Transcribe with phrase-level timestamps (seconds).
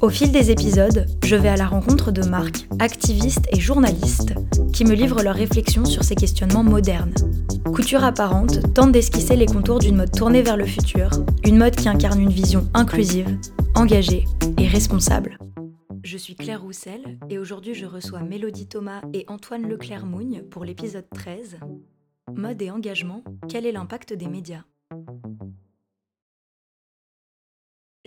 [0.00, 4.32] Au fil des épisodes, je vais à la rencontre de marques, activistes et journalistes
[4.72, 7.14] qui me livrent leurs réflexions sur ces questionnements modernes.
[7.74, 11.10] Couture apparente tente d'esquisser les contours d'une mode tournée vers le futur,
[11.44, 13.36] une mode qui incarne une vision inclusive,
[13.74, 14.24] engagée
[14.56, 15.36] et responsable.
[16.04, 21.06] Je suis Claire Roussel et aujourd'hui je reçois Mélodie Thomas et Antoine Leclerc-Mougne pour l'épisode
[21.12, 21.58] 13.
[22.36, 24.62] Mode et engagement, quel est l'impact des médias?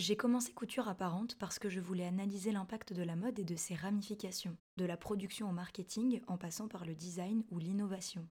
[0.01, 3.55] J'ai commencé couture apparente parce que je voulais analyser l'impact de la mode et de
[3.55, 8.27] ses ramifications, de la production au marketing en passant par le design ou l'innovation.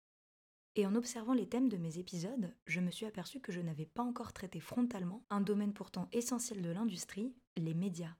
[0.75, 3.85] Et en observant les thèmes de mes épisodes, je me suis aperçu que je n'avais
[3.85, 8.17] pas encore traité frontalement un domaine pourtant essentiel de l'industrie, les médias.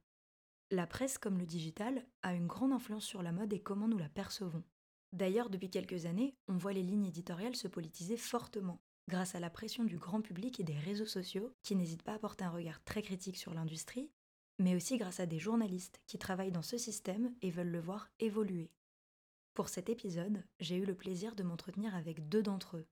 [0.69, 3.97] La presse comme le digital a une grande influence sur la mode et comment nous
[3.97, 4.63] la percevons.
[5.11, 9.49] D'ailleurs, depuis quelques années, on voit les lignes éditoriales se politiser fortement, grâce à la
[9.49, 12.83] pression du grand public et des réseaux sociaux qui n'hésitent pas à porter un regard
[12.83, 14.09] très critique sur l'industrie,
[14.59, 18.09] mais aussi grâce à des journalistes qui travaillent dans ce système et veulent le voir
[18.19, 18.71] évoluer.
[19.53, 22.87] Pour cet épisode, j'ai eu le plaisir de m'entretenir avec deux d'entre eux.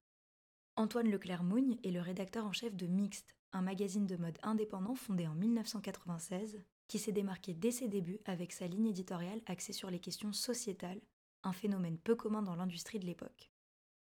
[0.76, 5.28] Antoine Leclerc-Mougne est le rédacteur en chef de Mixte, un magazine de mode indépendant fondé
[5.28, 10.00] en 1996 qui s'est démarqué dès ses débuts avec sa ligne éditoriale axée sur les
[10.00, 11.02] questions sociétales,
[11.44, 13.52] un phénomène peu commun dans l'industrie de l'époque.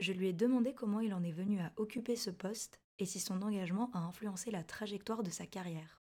[0.00, 3.20] Je lui ai demandé comment il en est venu à occuper ce poste et si
[3.20, 6.02] son engagement a influencé la trajectoire de sa carrière.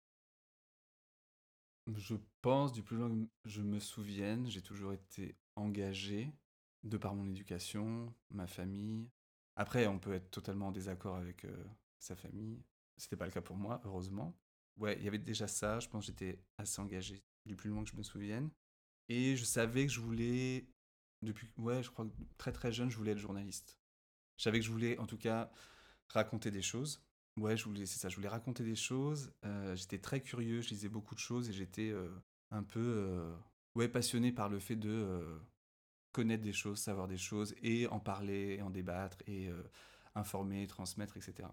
[1.95, 6.33] Je pense, du plus loin que je me souvienne, j'ai toujours été engagé
[6.83, 9.09] de par mon éducation, ma famille.
[9.55, 11.65] Après, on peut être totalement en désaccord avec euh,
[12.01, 12.65] sa famille.
[12.97, 14.37] C'était pas le cas pour moi, heureusement.
[14.77, 15.79] Ouais, il y avait déjà ça.
[15.79, 18.51] Je pense que j'étais assez engagé du plus loin que je me souvienne.
[19.09, 20.67] Et je savais que je voulais,
[21.23, 23.79] depuis, ouais, je crois que très très jeune, je voulais être journaliste.
[24.37, 25.51] Je savais que je voulais, en tout cas,
[26.09, 27.03] raconter des choses.
[27.37, 29.33] Ouais, je voulais, c'est ça, je voulais raconter des choses.
[29.45, 32.09] Euh, j'étais très curieux, je lisais beaucoup de choses et j'étais euh,
[32.51, 33.35] un peu, euh,
[33.75, 35.41] ouais, passionné par le fait de
[36.13, 39.51] connaître des choses, savoir des choses et en parler, en débattre et
[40.15, 41.49] informer, transmettre, etc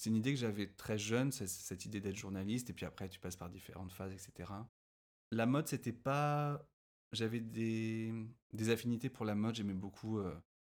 [0.00, 3.20] c'est une idée que j'avais très jeune, cette idée d'être journaliste, et puis après tu
[3.20, 4.50] passes par différentes phases, etc.
[5.30, 6.66] La mode, c'était pas.
[7.12, 8.12] J'avais des,
[8.52, 10.20] des affinités pour la mode, j'aimais beaucoup.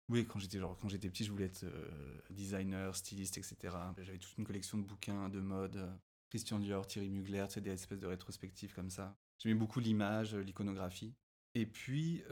[0.08, 3.56] Euh, oui, quand j'étais genre quand j'étais petit, je voulais être euh, designer, styliste, etc.
[3.98, 5.94] J'avais toute une collection de bouquins de mode, euh,
[6.30, 9.16] Christian Dior, Thierry Mugler, des espèces de rétrospectives comme ça.
[9.38, 11.14] J'aimais beaucoup l'image, l'iconographie.
[11.54, 12.22] Et puis,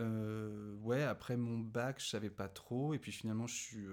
[0.82, 2.94] ouais, après mon bac, je savais pas trop.
[2.94, 3.86] Et puis finalement, je suis,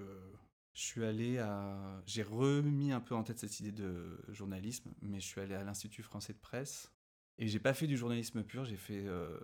[0.74, 2.02] je suis allé à.
[2.06, 5.64] J'ai remis un peu en tête cette idée de journalisme, mais je suis allé à
[5.64, 6.94] l'Institut français de presse.
[7.38, 9.36] Et j'ai pas fait du journalisme pur, j'ai fait euh,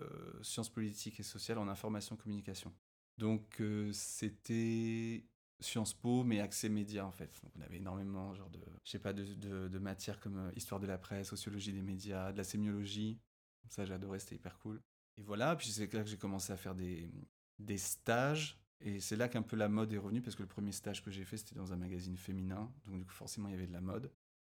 [0.43, 2.73] sciences politiques et sociales en information communication.
[3.21, 5.27] Donc euh, c'était
[5.61, 7.39] Sciences Po, mais accès médias en fait.
[7.43, 10.81] Donc on avait énormément genre de, je sais pas, de, de, matières comme euh, histoire
[10.81, 13.21] de la presse, sociologie des médias, de la sémiologie.
[13.69, 14.81] Ça adoré, c'était hyper cool.
[15.19, 17.13] Et voilà, puis c'est là que j'ai commencé à faire des,
[17.59, 20.73] des stages et c'est là qu'un peu la mode est revenue, parce que le premier
[20.73, 23.55] stage que j'ai fait, c'était dans un magazine féminin, donc du coup forcément il y
[23.55, 24.11] avait de la mode.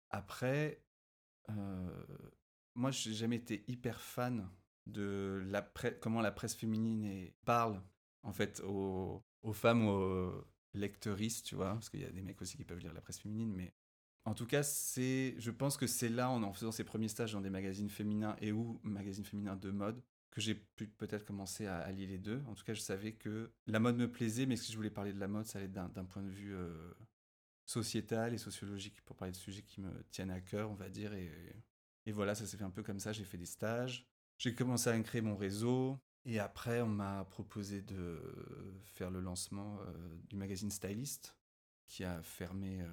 [0.08, 0.82] Après,
[1.50, 2.06] euh,
[2.74, 4.48] moi j'ai jamais été hyper fan
[4.86, 5.60] de la
[6.00, 7.82] comment la presse féminine parle
[8.24, 12.56] en fait aux, femmes, aux lecteuristes, tu vois, parce qu'il y a des mecs aussi
[12.56, 13.72] qui peuvent lire la presse féminine, mais
[14.24, 17.42] en tout cas, c'est, je pense que c'est là, en faisant ces premiers stages dans
[17.42, 21.78] des magazines féminins et ou magazines féminins de mode, que j'ai pu peut-être commencer à
[21.78, 22.42] allier les deux.
[22.46, 25.12] En tout cas, je savais que la mode me plaisait, mais si je voulais parler
[25.12, 26.92] de la mode, ça allait d'un point de vue euh,
[27.66, 31.12] sociétal et sociologique pour parler de sujets qui me tiennent à cœur, on va dire.
[31.12, 31.30] Et,
[32.06, 33.12] et voilà, ça s'est fait un peu comme ça.
[33.12, 36.00] J'ai fait des stages, j'ai commencé à créer mon réseau.
[36.24, 38.18] Et après, on m'a proposé de
[38.84, 41.36] faire le lancement euh, du magazine Stylist,
[41.86, 42.88] qui a fermé euh,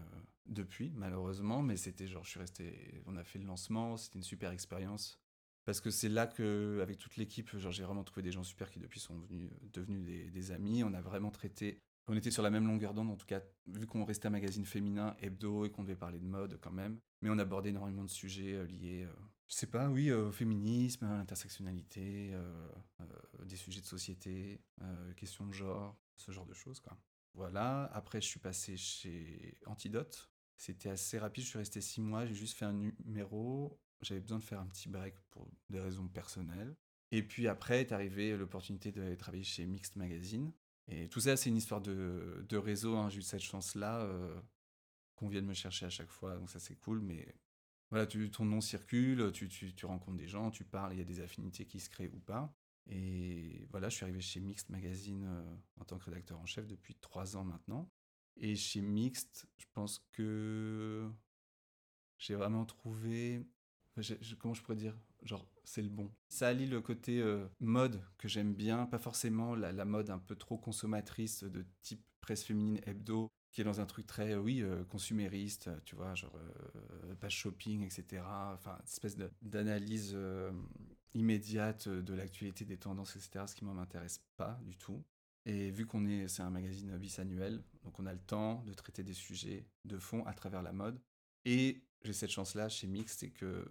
[0.46, 1.62] depuis, malheureusement.
[1.62, 5.22] Mais c'était genre, je suis resté, on a fait le lancement, c'était une super expérience
[5.66, 8.80] parce que c'est là que, avec toute l'équipe, j'ai vraiment trouvé des gens super qui
[8.80, 9.22] depuis sont
[9.74, 10.84] devenus des, amis.
[10.84, 13.86] On a vraiment traité, on était sur la même longueur d'onde, en tout cas, vu
[13.86, 17.00] qu'on restait un magazine féminin, hebdo, et qu'on devait parler de mode quand même.
[17.22, 19.14] Mais on abordait énormément de sujets euh, liés, euh,
[19.52, 22.34] je sais pas, oui, euh, féminisme, à l'intersectionnalité,
[23.44, 24.62] des sujets de société,
[25.18, 26.98] questions de genre, ce genre de choses, quoi.
[27.34, 30.30] Voilà, après je suis passé chez Antidote.
[30.58, 34.40] C'était assez rapide, je suis resté six mois, j'ai juste fait un numéro j'avais besoin
[34.40, 36.76] de faire un petit break pour des raisons personnelles.
[37.12, 40.52] Et puis après est arrivée l'opportunité de travailler chez Mixed Magazine.
[40.88, 42.96] Et tout ça, c'est une histoire de, de réseau.
[42.98, 43.10] Hein.
[43.10, 44.08] J'ai eu cette chance-là
[45.16, 47.02] qu'on vienne me chercher à chaque fois, donc ça c'est cool.
[47.02, 47.36] Mais
[47.92, 51.02] voilà, tu, ton nom circule, tu, tu, tu rencontres des gens, tu parles, il y
[51.02, 52.54] a des affinités qui se créent ou pas.
[52.88, 55.30] Et voilà, je suis arrivé chez Mixed Magazine
[55.80, 57.92] en tant que rédacteur en chef depuis trois ans maintenant.
[58.38, 61.10] Et chez Mixed, je pense que
[62.18, 63.46] j'ai vraiment trouvé.
[64.40, 66.12] comment je pourrais dire Genre, c'est le bon.
[66.30, 70.36] Ça allie le côté euh, mode que j'aime bien, pas forcément la, mode un peu
[70.36, 74.84] trop consommatrice de type presse féminine hebdo, qui est dans un truc très, oui, euh,
[74.86, 76.38] consumériste, tu vois, genre
[77.20, 78.24] page shopping, etc.
[78.54, 80.18] Enfin, une espèce d'analyse
[81.14, 83.46] immédiate de l'actualité des tendances, etc.
[83.48, 85.04] Ce qui ne m'intéresse pas du tout.
[85.46, 89.04] Et vu qu'on est, c'est un magazine bisannuel, donc on a le temps de traiter
[89.04, 91.02] des sujets de fond à travers la mode.
[91.46, 93.66] Et j'ai cette chance-là chez Mix, c'est que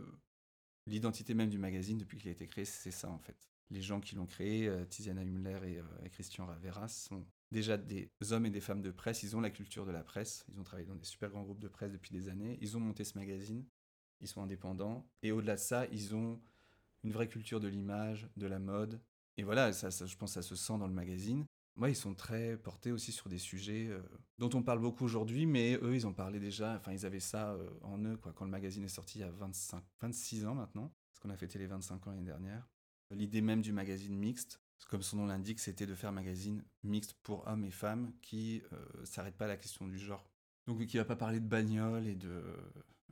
[0.87, 3.49] l'identité même du magazine, depuis qu'il a été créé, c'est ça en fait.
[3.71, 7.77] Les gens qui l'ont créé, euh, Tiziana Hummler et, euh, et, Christian Raveras, sont déjà
[7.77, 9.23] des hommes et des femmes de presse.
[9.23, 10.45] Ils ont la culture de la presse.
[10.49, 12.59] Ils ont travaillé dans des super grands groupes de presse depuis des années.
[12.61, 13.65] Ils ont monté ce magazine.
[14.21, 15.07] Ils sont indépendants.
[15.23, 16.41] Et au-delà de ça, ils ont
[17.03, 19.01] une vraie culture de l'image, de la mode.
[19.37, 21.47] Et voilà, ça, je pense que ça se sent dans le magazine.
[21.77, 24.03] Moi, ils sont très portés aussi sur des sujets euh,
[24.39, 27.53] dont on parle beaucoup aujourd'hui, mais eux, ils en parlaient déjà, enfin, ils avaient ça
[27.53, 28.19] euh, en eux.
[28.19, 31.37] Quand le magazine est sorti il y a 25, 26 ans maintenant, parce qu'on a
[31.37, 32.69] fêté les 25 ans l'année dernière.
[33.13, 37.15] L'idée même du magazine mixte, comme son nom l'indique, c'était de faire un magazine mixte
[37.23, 40.31] pour hommes et femmes qui euh, s'arrête pas à la question du genre.
[40.67, 42.43] Donc, qui va pas parler de bagnole et de,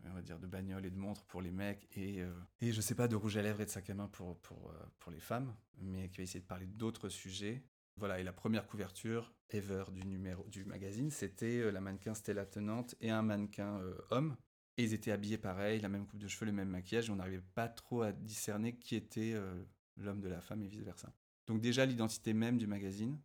[0.04, 2.22] on va dire, de bagnole et de montres pour les mecs et,
[2.60, 4.72] et je sais pas, de rouge à lèvres et de sac à main pour, pour,
[4.98, 7.64] pour les femmes, mais qui va essayer de parler d'autres sujets
[7.98, 12.46] voilà, et la première couverture ever du numéro du magazine, c'était euh, la mannequin Stella
[12.46, 14.36] Tenante et un mannequin euh, homme.
[14.76, 17.16] Et ils étaient habillés pareil, la même coupe de cheveux, le même maquillage, et on
[17.16, 19.64] n'arrivait pas trop à discerner qui était euh,
[19.96, 21.12] l'homme de la femme et vice-versa.
[21.48, 23.18] Donc déjà, l'identité même du magazine,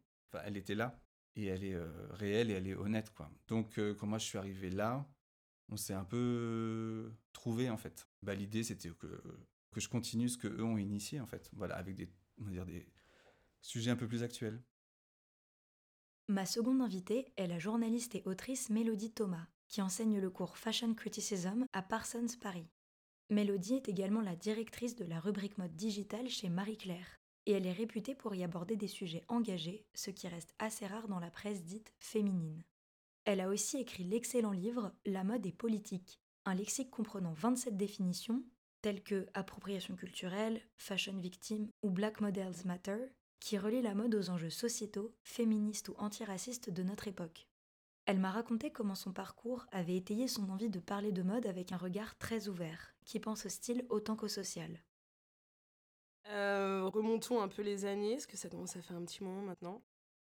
[0.45, 0.99] elle était là,
[1.35, 1.77] et elle est
[2.09, 3.13] réelle et elle est honnête.
[3.47, 5.07] Donc quand moi je suis arrivé là,
[5.69, 8.07] on s'est un peu trouvé, en fait.
[8.21, 9.21] Bah, L'idée, c'était que,
[9.71, 11.49] que je continue ce qu'eux ont initié, en fait.
[11.53, 12.09] Voilà, avec des,
[12.39, 12.87] on va dire des,
[13.63, 14.61] Sujet un peu plus actuel.
[16.27, 20.93] Ma seconde invitée est la journaliste et autrice Mélodie Thomas, qui enseigne le cours Fashion
[20.93, 22.67] Criticism à Parsons Paris.
[23.29, 27.71] Mélodie est également la directrice de la rubrique mode digitale chez Marie-Claire, et elle est
[27.71, 31.63] réputée pour y aborder des sujets engagés, ce qui reste assez rare dans la presse
[31.63, 32.63] dite féminine.
[33.25, 38.43] Elle a aussi écrit l'excellent livre La mode est politique, un lexique comprenant 27 définitions,
[38.81, 42.97] telles que appropriation culturelle, fashion victime ou Black Models Matter,
[43.39, 47.47] qui relie la mode aux enjeux sociétaux, féministes ou antiracistes de notre époque.
[48.05, 51.71] Elle m'a raconté comment son parcours avait étayé son envie de parler de mode avec
[51.71, 54.81] un regard très ouvert, qui pense au style autant qu'au social.
[56.29, 59.41] Euh, remontons un peu les années, parce que ça commence à faire un petit moment
[59.41, 59.81] maintenant.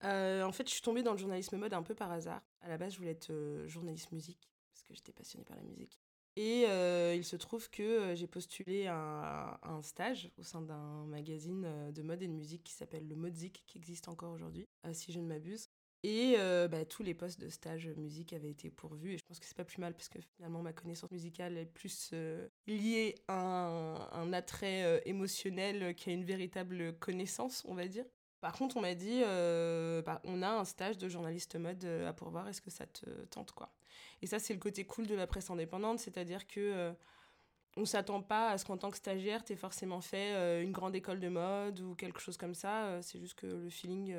[0.03, 2.41] Euh, en fait, je suis tombée dans le journalisme mode un peu par hasard.
[2.62, 5.63] À la base, je voulais être euh, journaliste musique, parce que j'étais passionnée par la
[5.63, 6.00] musique.
[6.35, 6.63] Et
[7.15, 12.27] il se trouve que j'ai postulé un, stage au sein d'un magazine de mode et
[12.27, 15.69] de musique qui s'appelle le Modzik, qui existe encore aujourd'hui, si je ne m'abuse.
[16.03, 16.35] Et
[16.69, 19.13] bah, tous les postes de stage musique avaient été pourvus.
[19.13, 21.65] Et je pense que c'est pas plus mal parce que finalement ma connaissance musicale est
[21.65, 22.13] plus
[22.67, 23.35] liée à
[24.11, 28.06] un, attrait émotionnel qu'à une véritable connaissance, on va dire.
[28.42, 29.21] Par contre, on m'a dit,
[30.06, 33.54] bah, on a un stage de journaliste mode à pourvoir, est-ce que ça te tente
[33.54, 33.73] quoi?
[34.23, 36.94] Et ça, c'est le côté cool de la presse indépendante, c'est-à-dire que euh,
[37.75, 40.71] on s'attend pas à ce qu'en tant que stagiaire, tu aies forcément fait euh, une
[40.71, 42.85] grande école de mode ou quelque chose comme ça.
[42.85, 44.16] Euh, c'est juste que le feeling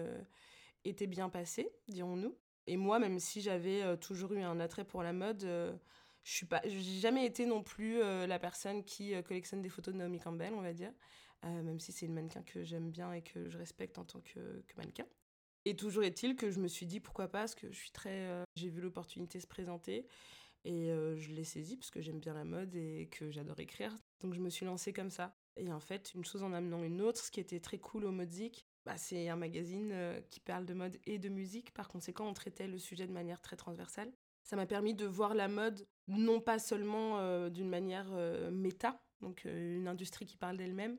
[0.84, 2.36] était bien passé, dirons-nous.
[2.66, 6.62] Et moi, même si j'avais toujours eu un attrait pour la mode, je suis pas,
[6.64, 10.62] j'ai jamais été non plus la personne qui collectionne des photos de Naomi Campbell, on
[10.62, 10.92] va dire.
[11.42, 14.62] même si c'est une mannequin que j'aime bien et que je respecte en tant que,
[14.66, 15.04] que mannequin.
[15.64, 18.26] Et toujours est-il que je me suis dit pourquoi pas, parce que je suis très.
[18.28, 20.06] Euh, j'ai vu l'opportunité se présenter
[20.64, 23.94] et euh, je l'ai saisie parce que j'aime bien la mode et que j'adore écrire.
[24.20, 25.34] Donc je me suis lancée comme ça.
[25.56, 28.10] Et en fait, une chose en amenant une autre, ce qui était très cool au
[28.10, 31.72] Modzik, bah, c'est un magazine euh, qui parle de mode et de musique.
[31.72, 34.12] Par conséquent, on traitait le sujet de manière très transversale.
[34.42, 38.10] Ça m'a permis de voir la mode non pas seulement d'une manière
[38.52, 40.98] méta, donc une industrie qui parle d'elle-même,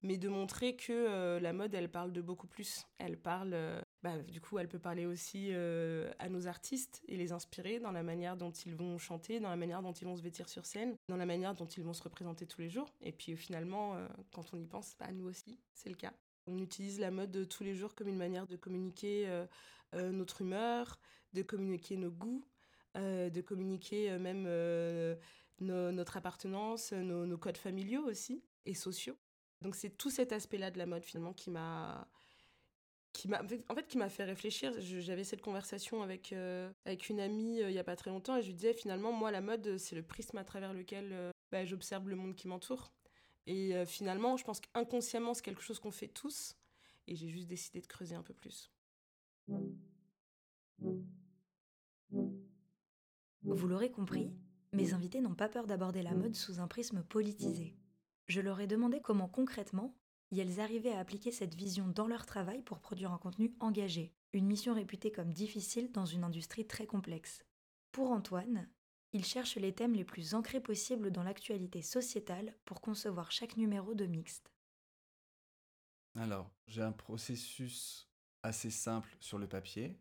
[0.00, 2.86] mais de montrer que la mode, elle parle de beaucoup plus.
[2.96, 7.32] Elle parle bah, du coup, elle peut parler aussi euh, à nos artistes et les
[7.32, 10.22] inspirer dans la manière dont ils vont chanter, dans la manière dont ils vont se
[10.22, 12.88] vêtir sur scène, dans la manière dont ils vont se représenter tous les jours.
[13.00, 16.12] Et puis finalement, euh, quand on y pense, bah, nous aussi, c'est le cas.
[16.46, 20.98] On utilise la mode tous les jours comme une manière de communiquer euh, notre humeur,
[21.32, 22.44] de communiquer nos goûts,
[22.94, 24.44] de communiquer même
[25.60, 29.16] notre appartenance, nos, codes familiaux aussi et sociaux.
[29.62, 32.08] Donc c'est tout cet aspect-là de la mode finalement qui m'a
[33.16, 37.18] qui m'a en fait qui m'a fait réfléchir j'avais cette conversation avec euh, avec une
[37.18, 39.40] amie euh, il y a pas très longtemps et je lui disais finalement moi la
[39.40, 42.92] mode c'est le prisme à travers lequel euh, bah, j'observe le monde qui m'entoure
[43.46, 46.56] et finalement je pense qu'inconsciemment c'est quelque chose qu'on fait tous.
[47.08, 48.72] Et j'ai juste décidé de creuser un peu plus.
[53.42, 54.32] Vous l'aurez compris
[54.72, 57.74] mes invités n'ont pas peur d'aborder la mode sous un prisme politisé.
[58.26, 59.96] Je leur ai demandé comment concrètement
[60.38, 64.46] elles arrivaient à appliquer cette vision dans leur travail pour produire un contenu engagé, une
[64.46, 67.42] mission réputée comme difficile dans une industrie très complexe.
[67.90, 68.68] Pour Antoine,
[69.12, 73.94] il cherche les thèmes les plus ancrés possibles dans l'actualité sociétale pour concevoir chaque numéro
[73.94, 74.52] de Mixte.
[76.14, 78.08] Alors, j'ai un processus
[78.42, 80.00] assez simple sur le papier,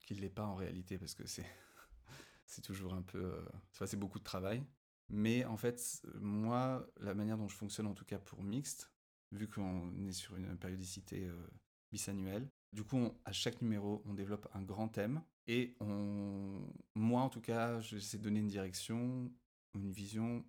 [0.00, 1.46] qui ne l'est pas en réalité parce que c'est
[2.62, 3.24] toujours un peu...
[3.24, 4.64] Euh, c'est beaucoup de travail.
[5.08, 8.90] Mais en fait, moi, la manière dont je fonctionne, en tout cas pour Mixte,
[9.32, 11.46] vu qu'on est sur une périodicité euh,
[11.90, 12.48] bisannuelle.
[12.72, 17.40] Du coup, à chaque numéro, on développe un grand thème et on, moi, en tout
[17.40, 19.30] cas, j'essaie de donner une direction,
[19.74, 20.44] une vision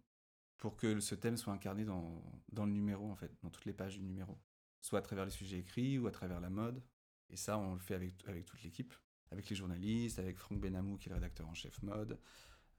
[0.58, 3.74] pour que ce thème soit incarné dans, dans le numéro, en fait, dans toutes les
[3.74, 4.38] pages du numéro.
[4.82, 6.82] Soit à travers les sujets écrits ou à travers la mode.
[7.30, 8.94] Et ça, on le fait avec, avec toute l'équipe,
[9.32, 12.20] avec les journalistes, avec Franck Benamou, qui est le rédacteur en chef mode,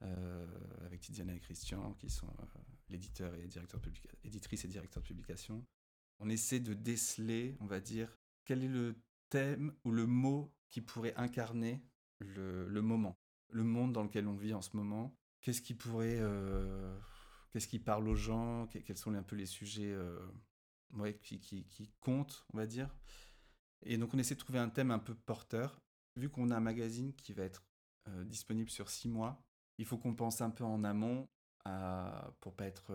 [0.01, 0.47] euh,
[0.85, 2.59] avec Tiziana et Christian, qui sont euh,
[2.89, 3.91] l'éditeur et directeur de
[4.23, 5.65] éditrice et directeur de publication,
[6.19, 8.95] on essaie de déceler, on va dire, quel est le
[9.29, 11.83] thème ou le mot qui pourrait incarner
[12.19, 13.19] le, moment,
[13.49, 15.15] le monde dans lequel on vit en ce moment.
[15.41, 16.97] Qu'est-ce qui pourrait, euh,
[17.51, 20.19] qu'est-ce qui parle aux gens, quels sont un peu les sujets euh,
[21.21, 22.95] qui, qui, comptent, on va dire.
[23.83, 25.81] Et donc on essaie de trouver un thème un peu porteur.
[26.15, 27.63] Vu qu'on a un magazine qui va être
[28.07, 29.43] euh, disponible sur six mois,
[29.77, 31.29] il faut qu'on pense un peu en amont
[31.63, 32.93] à, pour pas être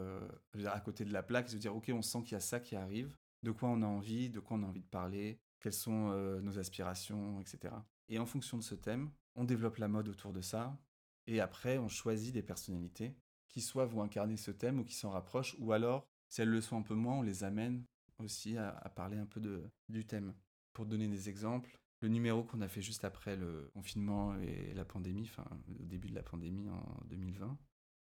[0.64, 2.75] à côté de la plaque, se dire ok, on sent qu'il y a ça qui
[2.75, 6.11] arrive, de quoi on a envie, de quoi on a envie de parler, quelles sont
[6.41, 7.73] nos aspirations, etc.
[8.12, 10.78] Et en fonction de ce thème, on développe la mode autour de ça,
[11.26, 13.16] et après on choisit des personnalités
[13.49, 16.61] qui soit vont incarner ce thème ou qui s'en rapprochent, ou alors, si elles le
[16.61, 17.87] sont un peu moins, on les amène
[18.19, 20.35] aussi à, parler un peu de, du thème.
[20.75, 24.85] Pour donner des exemples, le numéro qu'on a fait juste après le confinement et la
[24.85, 27.59] pandémie, enfin le début de la pandémie en 2020,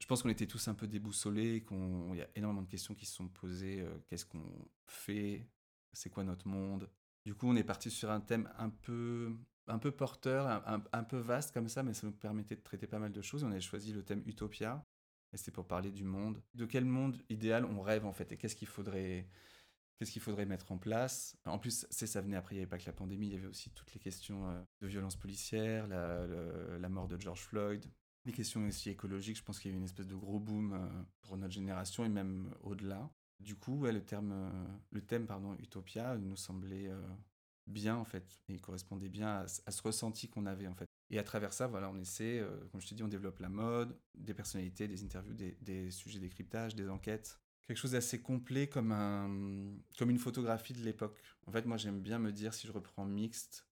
[0.01, 3.07] je pense qu'on était tous un peu déboussolés, qu'il y a énormément de questions qui
[3.07, 3.81] se sont posées.
[3.81, 5.47] Euh, qu'est-ce qu'on fait
[5.93, 6.91] C'est quoi notre monde?
[7.25, 9.37] Du coup, on est parti sur un thème un peu,
[9.67, 12.99] un peu porteur, un, peu vaste comme ça, mais ça nous permettait de traiter pas
[12.99, 13.45] mal de choses.
[13.45, 14.85] On a choisi le thème Utopia,
[15.33, 16.43] et c'était pour parler du monde.
[16.55, 19.29] De quel monde idéal on rêve en fait, et qu'est-ce qu'il faudrait,
[20.21, 21.37] faudrait mettre en place?
[21.45, 23.37] En plus, c'est ça venait après, il n'y avait pas que la pandémie, il y
[23.37, 27.85] avait aussi toutes les questions euh, de violence policière, la, mort de George Floyd,
[28.27, 30.73] les questions aussi écologiques, je pense qu'il y a eu une espèce de gros boom
[30.73, 30.89] euh,
[31.23, 33.11] pour notre génération et même au-delà.
[33.41, 36.91] Du coup, le, terme, euh, le thème pardon, Utopia nous semblait
[37.67, 40.87] bien en fait, et correspondait bien à, ce ressenti qu'on avait en fait.
[41.11, 43.97] Et à travers ça, voilà, on essaie, comme je te dis, on développe la mode,
[44.15, 47.39] des personnalités, des interviews, des, des sujets d'écryptage, des enquêtes.
[47.67, 51.17] Quelque chose d'assez complet comme, un, comme une photographie de l'époque.
[51.47, 53.67] En fait, moi j'aime bien me dire, si je reprends mixte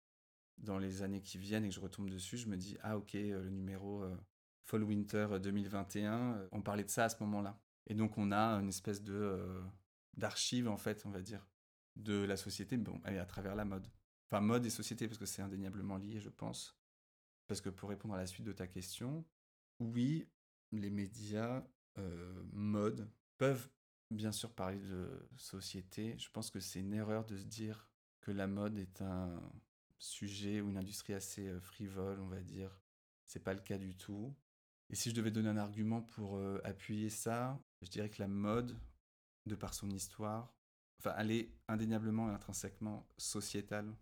[0.58, 3.14] dans les années qui viennent et que je retombe dessus, je me dis, ah ok,
[3.14, 4.04] le numéro
[4.64, 7.58] Fall Winter 2021, euh, euh, on parlait de ça à ce moment-là.
[7.86, 9.60] Et donc on a une espèce de euh,
[10.16, 11.46] d'archive en fait, on va dire,
[11.96, 13.86] de la société, bon, à travers la mode.
[14.30, 16.78] Enfin mode et société parce que c'est indéniablement lié, je pense.
[17.46, 19.24] Parce que pour répondre à la suite de ta question,
[19.78, 20.28] oui,
[20.70, 21.64] les médias
[22.52, 23.68] mode peuvent
[24.10, 26.16] bien sûr parler de société.
[26.18, 27.88] Je pense que c'est une erreur de se dire
[28.20, 29.42] que la mode est un
[29.98, 32.80] sujet ou une industrie assez frivole, on va dire.
[33.26, 34.34] C'est pas le cas du tout.
[34.90, 38.28] Et si je devais donner un argument pour euh, appuyer ça, je dirais que la
[38.28, 38.78] mode,
[39.46, 40.54] de par son histoire,
[41.18, 43.94] elle est indéniablement et intrinsèquement sociétale.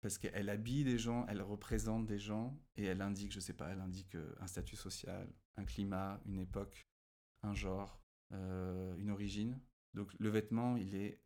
[0.00, 3.70] Parce qu'elle habille des gens, elle représente des gens, et elle indique, je sais pas,
[3.70, 6.86] elle indique euh, un statut social, un climat, une époque,
[7.42, 9.58] un genre, euh, une origine.
[9.94, 11.20] Donc le vêtement, il est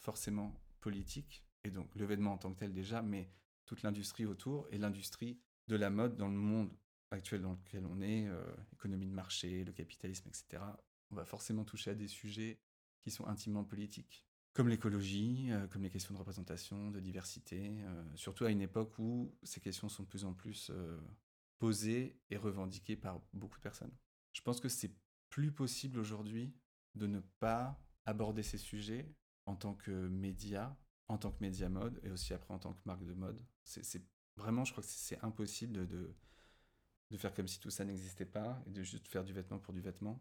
[0.00, 3.30] forcément politique, et donc le vêtement en tant que tel déjà, mais
[3.66, 6.70] toute l'industrie autour, et l'industrie de la mode dans le monde
[7.10, 10.62] actuel dans lequel on est, euh, économie de marché, le capitalisme, etc.,
[11.10, 12.60] on va forcément toucher à des sujets
[13.00, 14.26] qui sont intimement politiques,
[14.58, 18.98] comme l'écologie, euh, comme les questions de représentation, de diversité, euh, surtout à une époque
[18.98, 20.72] où ces questions sont de plus en plus
[21.60, 23.94] posées et revendiquées par beaucoup de personnes.
[24.32, 24.90] Je pense que c'est
[25.30, 26.52] plus possible aujourd'hui
[26.96, 29.14] de ne pas aborder ces sujets
[29.46, 32.80] en tant que média, en tant que média mode et aussi après en tant que
[32.84, 33.40] marque de mode.
[33.62, 34.02] C'est
[34.34, 36.16] vraiment, je crois que c'est impossible de
[37.10, 39.72] de faire comme si tout ça n'existait pas et de juste faire du vêtement pour
[39.72, 40.20] du vêtement.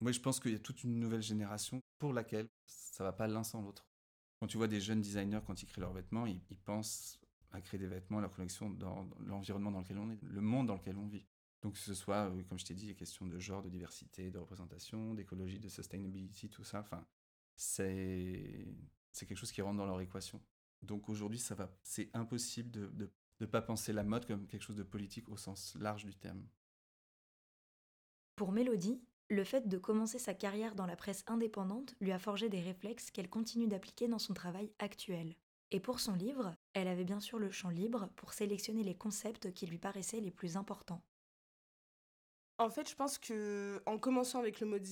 [0.00, 3.26] Moi, je pense qu'il y a toute une nouvelle génération pour laquelle ça va pas
[3.26, 3.86] l'un sans l'autre.
[4.38, 7.80] Quand tu vois des jeunes designers, quand ils créent leurs vêtements, ils, pensent à créer
[7.80, 11.06] des vêtements, leur collection dans, l'environnement dans lequel on est, le monde dans lequel on
[11.06, 11.26] vit.
[11.62, 14.30] Donc que ce soit, euh, comme je t'ai dit, les questions de genre, de diversité,
[14.30, 17.04] de représentation, d'écologie, de sustainability, tout ça, enfin,
[17.56, 18.76] c'est
[19.18, 20.40] quelque chose qui rentre dans leur équation.
[20.82, 24.76] Donc aujourd'hui, ça va, c'est impossible de ne pas penser la mode comme quelque chose
[24.76, 26.46] de politique au sens large du terme.
[28.36, 32.48] Pour Mélodie, le fait de commencer sa carrière dans la presse indépendante lui a forgé
[32.48, 35.34] des réflexes qu'elle continue d'appliquer dans son travail actuel.
[35.70, 39.52] Et pour son livre, elle avait bien sûr le champ libre pour sélectionner les concepts
[39.52, 41.02] qui lui paraissaient les plus importants.
[42.56, 44.86] En fait, je pense que en commençant avec le mode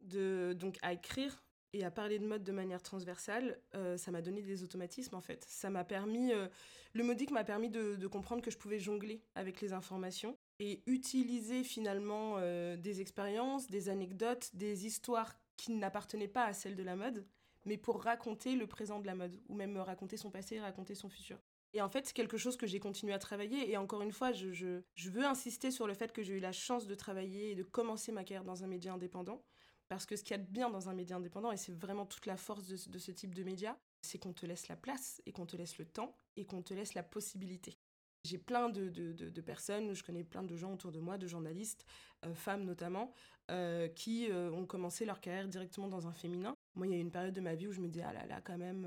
[0.00, 4.22] de donc à écrire et à parler de mode de manière transversale, euh, ça m'a
[4.22, 5.44] donné des automatismes en fait.
[5.48, 6.48] Ça m'a permis, euh,
[6.94, 11.62] le modique m'a permis de, comprendre que je pouvais jongler avec les informations et utiliser
[11.62, 16.96] finalement euh, des expériences, des anecdotes, des histoires qui n'appartenaient pas à celles de la
[16.96, 17.26] mode,
[17.64, 21.08] mais pour raconter le présent de la mode, ou même raconter son passé, raconter son
[21.08, 21.38] futur.
[21.74, 23.70] Et en fait, c'est quelque chose que j'ai continué à travailler.
[23.70, 26.52] Et encore une fois, je, je, veux insister sur le fait que j'ai eu la
[26.52, 29.42] chance de travailler et de commencer ma carrière dans un média indépendant.
[29.88, 32.04] Parce que ce qu'il y a de bien dans un média indépendant, et c'est vraiment
[32.04, 35.32] toute la force de, ce type de média, c'est qu'on te laisse la place et
[35.32, 37.78] qu'on te laisse le temps et qu'on te laisse la possibilité.
[38.24, 41.86] J'ai plein de, personnes, je connais plein de gens autour de moi, de journalistes,
[42.26, 43.14] euh, femmes notamment,
[43.50, 46.54] euh, qui euh, ont commencé leur carrière directement dans un féminin.
[46.74, 48.12] Moi, il y a eu une période de ma vie où je me disais, ah
[48.12, 48.86] là là, quand même,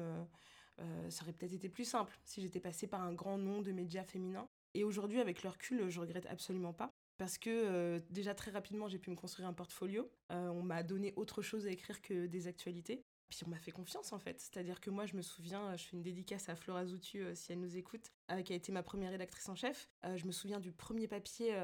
[1.09, 4.03] ça aurait peut-être été plus simple si j'étais passée par un grand nom de médias
[4.03, 4.47] féminins.
[4.73, 6.93] Et aujourd'hui, avec le recul, je regrette absolument pas.
[7.21, 10.09] Parce que déjà très rapidement, j'ai pu me construire un portfolio.
[10.31, 13.03] on m'a donné autre chose à écrire que des actualités.
[13.29, 14.41] Puis on m'a fait confiance en fait.
[14.41, 17.53] C'est-à-dire que moi, je me souviens, je fais une dédicace à Flora Zoutu euh, si
[17.53, 19.87] elle nous écoute, euh, qui a été ma première rédactrice en chef.
[20.03, 21.55] Euh, je me souviens du premier papier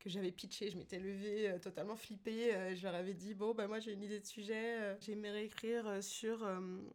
[0.00, 0.70] que j'avais pitché.
[0.70, 2.74] Je m'étais levée totalement flippée.
[2.76, 6.46] je leur avais dit Bon, bah, moi j'ai une idée de sujet, j'aimerais écrire sur,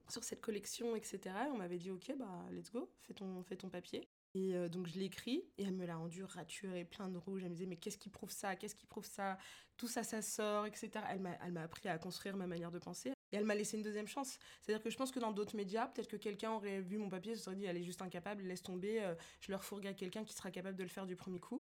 [0.10, 1.34] sur cette collection, etc.
[1.52, 4.08] on m'avait dit Ok, bah let's go, fais ton, fais ton papier.
[4.34, 7.44] Et donc je l'ai écrit et elle me l'a rendu raturé, plein de rouge.
[7.44, 8.56] Elle me disait mais qu'est-ce qui prouve ça?
[8.56, 9.38] Qu'est-ce qui prouve ça?
[9.76, 10.90] Tout ça, ça sort, etc.
[11.12, 13.14] Elle m'a appris à construire ma manière de penser.
[13.32, 14.38] Et elle m'a laissé une deuxième chance.
[14.62, 17.36] C'est-à-dire que je pense que dans d'autres médias, peut-être que quelqu'un aurait vu mon papier,
[17.36, 20.24] se serait dit, elle est juste incapable, laisse tomber, euh, je leur fourgue à quelqu'un
[20.26, 21.58] qui sera capable de le faire du premier coup.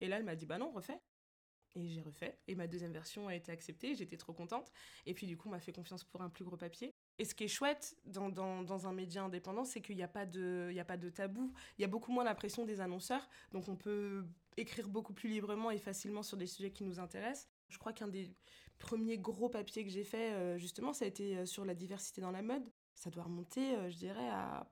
[0.00, 1.00] Et là, elle m'a dit, bah non, refais.
[1.74, 2.38] Et j'ai refait.
[2.48, 4.72] Et ma deuxième version a été acceptée, j'étais trop contente.
[5.06, 6.94] Et puis du coup, on m'a fait confiance pour un plus gros papier.
[7.18, 11.10] Et ce qui est chouette dans, un média indépendant, c'est qu'il n'y a, pas de,
[11.14, 11.52] tabou.
[11.78, 13.26] Il y a beaucoup moins la pression des annonceurs.
[13.52, 14.24] Donc on peut
[14.56, 17.48] écrire beaucoup plus librement et facilement sur des sujets qui nous intéressent.
[17.68, 18.30] Je crois qu'un des
[18.78, 22.20] premier gros papier que j'ai fait, euh, justement, ça a été euh, sur la diversité
[22.20, 22.70] dans la mode.
[22.94, 24.66] Ça doit remonter, euh, je dirais, à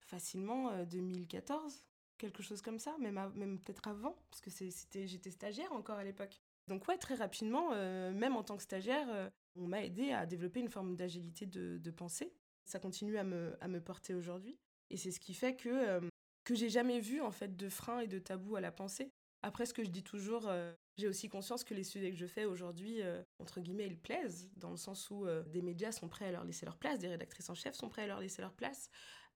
[0.00, 1.82] facilement 2014,
[2.18, 6.40] quelque chose comme ça, même, peut-être avant, parce que j'étais stagiaire encore à l'époque.
[6.68, 7.70] Donc ouais, très rapidement,
[8.12, 12.32] même en tant que stagiaire, on m'a aidé à développer une forme d'agilité de, pensée.
[12.64, 14.58] Ça continue à me, porter aujourd'hui.
[14.90, 16.00] Et c'est ce qui fait que,
[16.44, 19.12] que j'ai jamais vu en fait de frein et de tabou à la pensée.
[19.44, 22.24] Après, ce que je dis toujours, euh, j'ai aussi conscience que les sujets que je
[22.24, 26.08] fais aujourd'hui, euh, entre guillemets, ils plaisent, dans le sens où euh, des médias sont
[26.08, 28.40] prêts à leur laisser leur place, des rédactrices en chef sont prêts à leur laisser
[28.40, 28.88] leur place.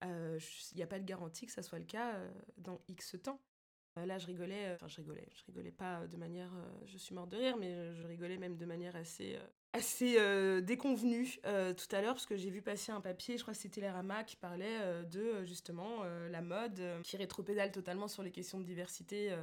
[0.02, 2.16] Il n'y a pas de garantie que ça soit le cas
[2.56, 3.40] dans X temps.
[4.06, 6.50] Là, je rigolais, enfin, je rigolais, je rigolais pas de manière,
[6.86, 9.38] je suis morte de rire, mais je rigolais même de manière assez,
[9.72, 10.16] assez
[10.62, 13.80] déconvenue tout à l'heure, parce que j'ai vu passer un papier, je crois que c'était
[13.80, 19.34] l'Erama, qui parlait de justement la mode, qui rétropédale totalement sur les questions de diversité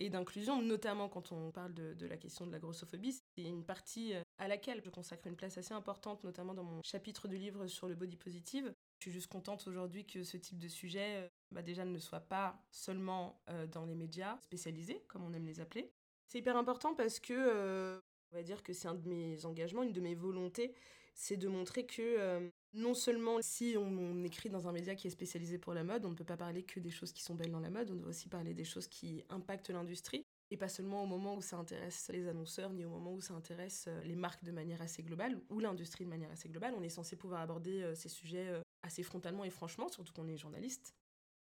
[0.00, 3.12] et d'inclusion, notamment quand on parle de, la question de la grossophobie.
[3.12, 6.82] C'est une partie euh, à laquelle je consacre une place assez importante, notamment dans mon
[6.82, 8.72] chapitre du livre sur le body positive.
[8.98, 12.20] Je suis juste contente aujourd'hui que ce type de sujet euh, bah déjà ne soit
[12.20, 15.92] pas seulement euh, dans les médias spécialisés, comme on aime les appeler.
[16.26, 18.00] C'est hyper important parce que,
[18.32, 20.74] on va dire que c'est un de mes engagements, une de mes volontés,
[21.14, 25.58] c'est de montrer que non seulement si on, écrit dans un média qui est spécialisé
[25.58, 27.60] pour la mode, on ne peut pas parler que des choses qui sont belles dans
[27.60, 30.24] la mode, on doit aussi parler des choses qui impactent l'industrie.
[30.52, 33.34] Et pas seulement au moment où ça intéresse les annonceurs, ni au moment où ça
[33.34, 36.72] intéresse euh, les marques de manière assez globale, ou l'industrie de manière assez globale.
[36.78, 40.28] On est censé pouvoir aborder euh, ces sujets euh, assez frontalement et franchement, surtout qu'on
[40.28, 40.94] est journaliste.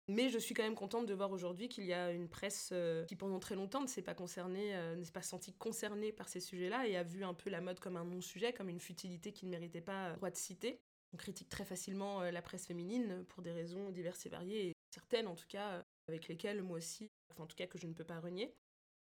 [0.09, 2.73] Mais je suis quand même contente de voir aujourd'hui qu'il y a une presse
[3.07, 6.41] qui pendant très longtemps ne s'est pas concernée, ne s'est pas sentie concernée par ces
[6.41, 9.45] sujets-là et a vu un peu la mode comme un non-sujet, comme une futilité qui
[9.45, 10.81] ne méritait pas droit de citer.
[11.13, 14.73] On critique très facilement euh, la presse féminine pour des raisons diverses et variées, et
[14.89, 17.85] certaines en tout cas, euh, avec lesquelles moi aussi, enfin en tout cas que je
[17.85, 18.55] ne peux pas renier.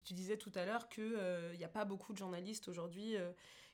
[0.05, 3.17] Tu disais tout à l'heure qu'il n'y euh, a pas beaucoup de journalistes aujourd'hui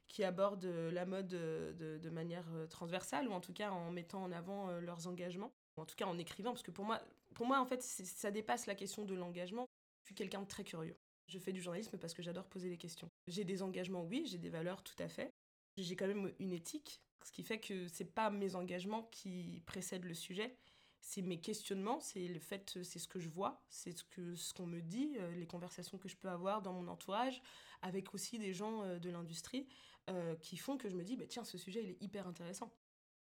[0.08, 4.70] qui abordent la mode de, manière transversale, ou en tout cas en mettant en avant
[4.80, 7.00] leurs engagements, ou en tout cas en écrivant, parce que pour moi,
[7.34, 9.66] pour moi en fait, ça dépasse la question de l'engagement.
[10.02, 10.96] Je suis quelqu'un de très curieux.
[11.28, 13.08] Je fais du journalisme parce que j'adore poser les questions.
[13.26, 15.32] J'ai des engagements, oui, j'ai des valeurs, tout à fait.
[15.78, 20.04] J'ai quand même une éthique, ce qui fait que c'est pas mes engagements qui précèdent
[20.04, 20.56] le sujet,
[21.00, 24.54] c'est mes questionnements, c'est le fait, c'est ce que je vois, c'est ce que ce
[24.54, 27.42] qu'on me dit, euh, les conversations que je peux avoir dans mon entourage,
[27.82, 29.66] avec aussi des gens euh, de l'industrie
[30.10, 32.72] euh, qui font que je me dis, bah, tiens, ce sujet il est hyper intéressant.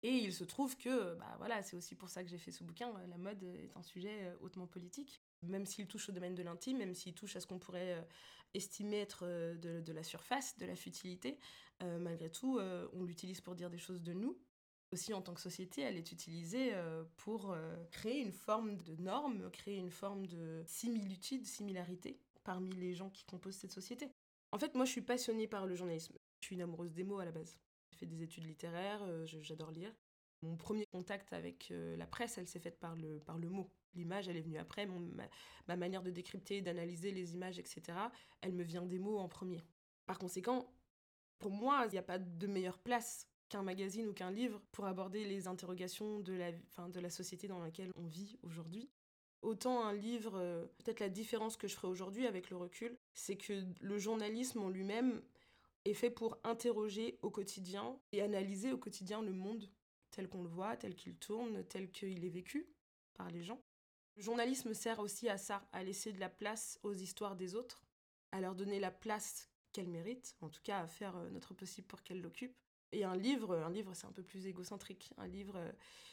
[0.03, 2.63] Et il se trouve que, bah voilà, c'est aussi pour ça que j'ai fait ce
[2.63, 2.93] bouquin.
[3.09, 6.93] La mode est un sujet hautement politique, même s'il touche au domaine de l'intime, même
[6.93, 8.07] s'il touche à ce qu'on pourrait
[8.53, 11.39] estimer être de, de, la surface, de la futilité.
[11.81, 12.59] malgré tout,
[12.93, 14.37] on l'utilise pour dire des choses de nous,
[14.91, 18.95] aussi en tant que société, elle est utilisée euh, pour euh, créer une forme de
[18.95, 24.09] norme, créer une forme de similitude, similarité parmi les gens qui composent cette société.
[24.51, 26.15] En fait, moi, je suis passionnée par le journalisme.
[26.39, 27.57] Je suis une amoureuse des mots à la base.
[27.91, 29.93] J'ai fait des études littéraires, euh, j'adore lire.
[30.43, 33.71] Mon premier contact avec la presse, elle s'est faite par le, par le mot.
[33.95, 34.85] L'image, elle est venue après.
[34.85, 35.23] ma,
[35.67, 37.81] ma, manière de décrypter, d'analyser les images, etc.,
[38.41, 39.63] elle me vient des mots en premier.
[40.05, 40.71] Par conséquent,
[41.39, 44.85] pour moi, il n'y a pas de meilleure place qu'un magazine ou qu'un livre pour
[44.85, 48.89] aborder les interrogations de la, fin, de la société dans laquelle on vit aujourd'hui.
[49.41, 53.37] Autant un livre, euh, peut-être la différence que je ferai aujourd'hui avec le recul, c'est
[53.37, 55.21] que le journalisme en lui-même
[55.87, 59.69] est fait pour interroger au quotidien et analyser au quotidien le monde
[60.11, 62.69] tel qu'on le voit, tel qu'il tourne, tel qu'il est vécu
[63.13, 63.61] par les gens.
[64.15, 67.83] Le journalisme sert aussi à ça, à laisser de la place aux histoires des autres,
[68.31, 71.87] à leur donner la place qu'elles méritent, en tout cas à faire euh, notre possible
[71.87, 72.57] pour qu'elles l'occupent,
[72.91, 75.13] et un livre, un livre c'est un peu plus égocentrique.
[75.17, 75.59] Un livre,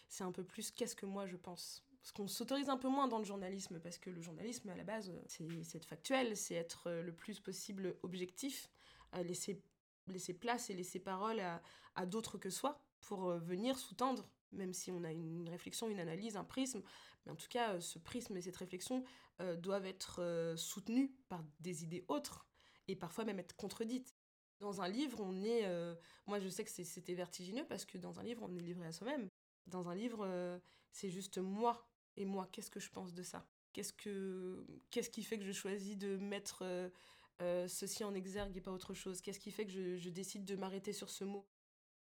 [0.08, 1.84] c'est un peu plus qu'est-ce que moi je pense.
[2.00, 4.84] Parce qu'on s'autorise un peu moins dans le journalisme, parce que le journalisme, à la
[4.84, 8.68] base, c'est être factuel, c'est être le plus possible objectif,
[9.22, 9.62] laisser,
[10.06, 11.40] laisser place et laisser parole
[11.94, 16.36] à, d'autres que soi pour venir sous-tendre, même si on a une réflexion, une analyse,
[16.36, 16.82] un prisme.
[17.24, 19.04] Mais en tout cas, ce prisme et cette réflexion
[19.58, 22.46] doivent être soutenus par des idées autres
[22.88, 24.14] et parfois même être contredites.
[24.60, 25.66] Dans un livre, on est.
[25.66, 25.94] Euh,
[26.26, 28.92] moi, je sais que c'était vertigineux parce que dans un livre, on est livré à
[28.92, 29.28] soi-même.
[29.66, 30.58] Dans un livre, euh,
[30.90, 32.48] c'est juste moi et moi.
[32.52, 33.46] Qu'est-ce que je pense de ça?
[33.72, 36.64] Qu'est-ce que qu'est-ce qui fait que je choisis de mettre
[37.42, 39.20] euh, ceci en exergue et pas autre chose.
[39.20, 41.46] Qu'est-ce qui fait que je, décide de m'arrêter sur ce mot?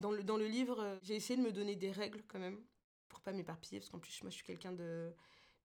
[0.00, 2.60] Dans le, dans le livre, j'ai essayé de me donner des règles quand même
[3.08, 5.12] pour pas m'éparpiller parce qu'en plus moi je suis quelqu'un de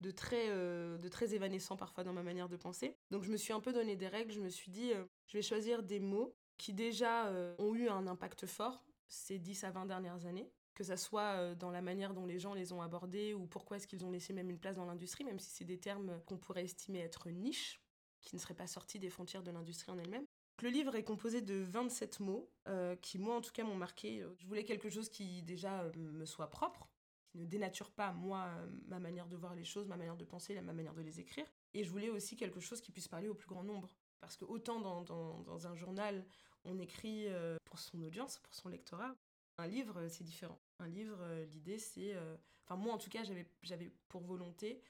[0.02, 2.98] de très, de très évanescent parfois dans ma manière de penser.
[3.10, 4.92] Donc je me suis un peu donné des règles, je me suis dit,
[5.28, 9.64] je vais choisir des mots qui déjà euh, ont eu un impact fort ces 10
[9.66, 12.72] à 20 dernières années, que ça soit euh, dans la manière dont les gens les
[12.72, 15.52] ont abordés ou pourquoi est-ce qu'ils ont laissé même une place dans l'industrie, même si
[15.52, 17.83] c'est des termes qu'on pourrait estimer être niche,
[18.24, 20.26] qui ne seraient pas sortis des frontières de l'industrie en elle-même.
[20.62, 24.26] Le livre est composé de 27 mots euh, qui, moi en tout cas, m'ont marqué.
[24.38, 26.90] Je voulais quelque chose qui déjà me soit propre,
[27.28, 28.50] qui ne dénature pas, moi,
[28.88, 31.46] ma manière de voir les choses, ma manière de penser, ma manière de les écrire.
[31.74, 33.90] Et je voulais aussi quelque chose qui puisse parler au plus grand nombre.
[34.24, 36.26] Parce que autant dans, dans, un journal,
[36.64, 39.18] on écrit euh, pour son audience, pour son lectorat,
[39.58, 40.58] un livre, euh, c'est différent.
[40.80, 42.16] Un livre, euh, l'idée, c'est...
[42.64, 43.24] Enfin, moi, en tout cas,
[43.62, 44.82] j'avais pour volonté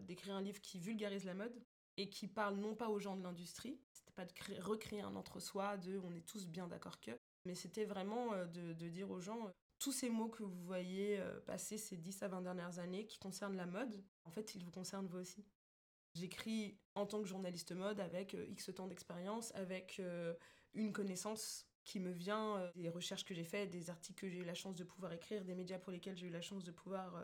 [0.00, 1.54] d'écrire un livre qui vulgarise la mode
[1.96, 5.76] et qui parle non pas aux gens de l'industrie, c'était pas de recréer un entre-soi,
[5.76, 7.12] de on est tous bien d'accord que,
[7.44, 11.78] mais c'était vraiment de, de, dire aux gens tous ces mots que vous voyez passer
[11.78, 15.06] ces 10 à 20 dernières années qui concernent la mode, en fait, ils vous concernent
[15.06, 15.44] vous aussi.
[16.14, 20.34] J'écris en tant que journaliste mode avec euh, X temps d'expérience, avec euh,
[20.74, 24.38] une connaissance qui me vient euh, des recherches que j'ai faites, des articles que j'ai
[24.38, 26.72] eu la chance de pouvoir écrire, des médias pour lesquels j'ai eu la chance de
[26.72, 27.22] pouvoir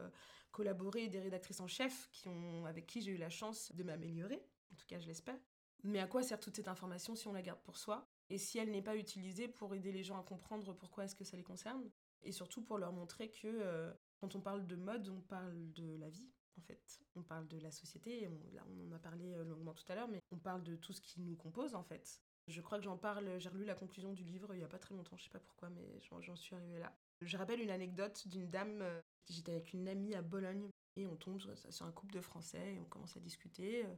[0.52, 4.40] collaborer, des rédactrices en chef qui ont, avec qui j'ai eu la chance de m'améliorer,
[4.72, 5.38] en tout cas je l'espère.
[5.82, 8.58] Mais à quoi sert toute cette information si on la garde pour soi et si
[8.58, 11.44] elle n'est pas utilisée pour aider les gens à comprendre pourquoi est-ce que ça les
[11.44, 11.90] concerne
[12.22, 16.08] et surtout pour leur montrer que quand on parle de mode, on parle de la
[16.08, 17.00] vie, en fait.
[17.14, 19.94] On parle de la société, on, là on en a parlé euh, longuement tout à
[19.94, 22.20] l'heure, mais on parle de tout ce qui nous compose en fait.
[22.48, 24.78] Je crois que j'en parle, j'ai relu la conclusion du livre il y a pas
[24.78, 26.96] très longtemps, je sais pas pourquoi, mais j'en suis arrivée là.
[27.20, 31.16] Je rappelle une anecdote d'une dame, euh, j'étais avec une amie à Bologne et on
[31.16, 33.94] tombe sur un couple de Français et on commence à discuter euh,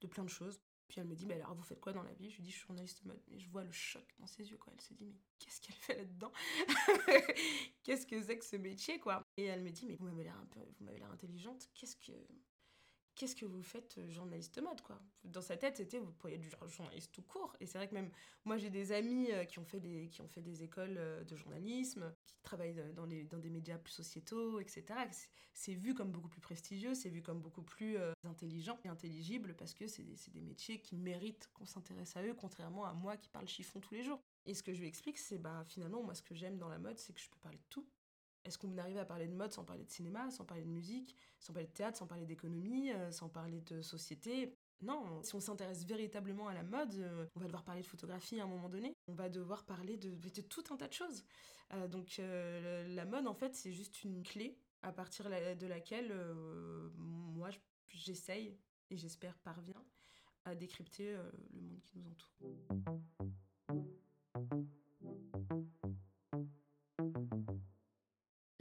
[0.00, 0.60] de plein de choses.
[0.88, 2.30] Puis elle me dit, mais alors vous faites quoi dans la vie?
[2.30, 3.20] Je lui dis, je suis journaliste mode.
[3.30, 4.72] Et je vois le choc dans ses yeux, quoi.
[4.74, 6.32] Elle se dit, mais qu'est-ce qu'elle fait là-dedans?
[7.82, 9.22] Qu'est-ce que c'est que ce métier, quoi?
[9.36, 11.68] Et elle me dit, mais vous m'avez l'air un peu, vous m'avez l'air intelligente.
[11.74, 12.12] Qu'est-ce que,
[13.18, 16.68] qu'est-ce que vous faites euh, journaliste mode quoi Dans sa tête, c'était vous pourriez être
[16.68, 17.54] journaliste tout court.
[17.60, 18.10] Et c'est vrai que même
[18.44, 21.24] moi, j'ai des amis euh, qui ont fait des qui ont fait des écoles euh,
[21.24, 24.84] de journalisme, qui travaillent dans les dans des médias plus sociétaux, etc.
[25.52, 29.74] C'est vu comme beaucoup plus prestigieux, c'est vu comme beaucoup plus intelligent et intelligible parce
[29.74, 33.28] que c'est des, des métiers qui méritent qu'on s'intéresse à eux, contrairement à moi qui
[33.28, 34.20] parle chiffon tous les jours.
[34.46, 36.78] Et ce que je lui explique, c'est bah finalement moi ce que j'aime dans la
[36.78, 37.88] mode, c'est que je peux parler de tout
[38.44, 41.16] est-ce qu'on arrive à parler de mode sans parler de cinéma, sans parler de musique,
[41.38, 44.54] sans parler de théâtre, sans parler d'économie, euh, sans parler de société?
[44.80, 48.40] Non, si on s'intéresse véritablement à la mode, euh, on va devoir parler de photographie
[48.40, 51.24] à un moment donné, on va devoir parler de, de tout un tas de choses.
[51.74, 56.14] Euh, donc la mode, en fait, c'est juste une clé à partir de laquelle
[56.96, 57.50] moi,
[57.88, 58.56] j'essaye
[58.90, 59.84] et j'espère parviens
[60.44, 61.16] à décrypter
[61.52, 62.38] le monde qui nous entoure.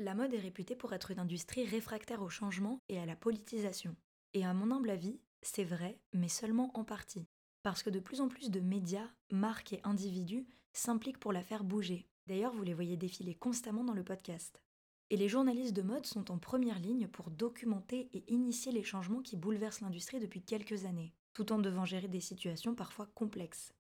[0.07, 3.93] La mode est réputée pour être une industrie réfractaire au changement et à la politisation.
[4.33, 7.27] Et à mon humble avis, c'est vrai, mais seulement en partie.
[7.61, 11.65] Parce que de plus en plus de médias, marques et individus s'impliquent pour la faire
[11.65, 12.07] bouger.
[12.25, 14.61] D'ailleurs, vous les voyez défiler constamment dans le podcast.
[15.09, 19.21] Et les journalistes de mode sont en première ligne pour documenter et initier les changements
[19.21, 23.73] qui bouleversent l'industrie depuis quelques années, tout en devant gérer des situations parfois complexes.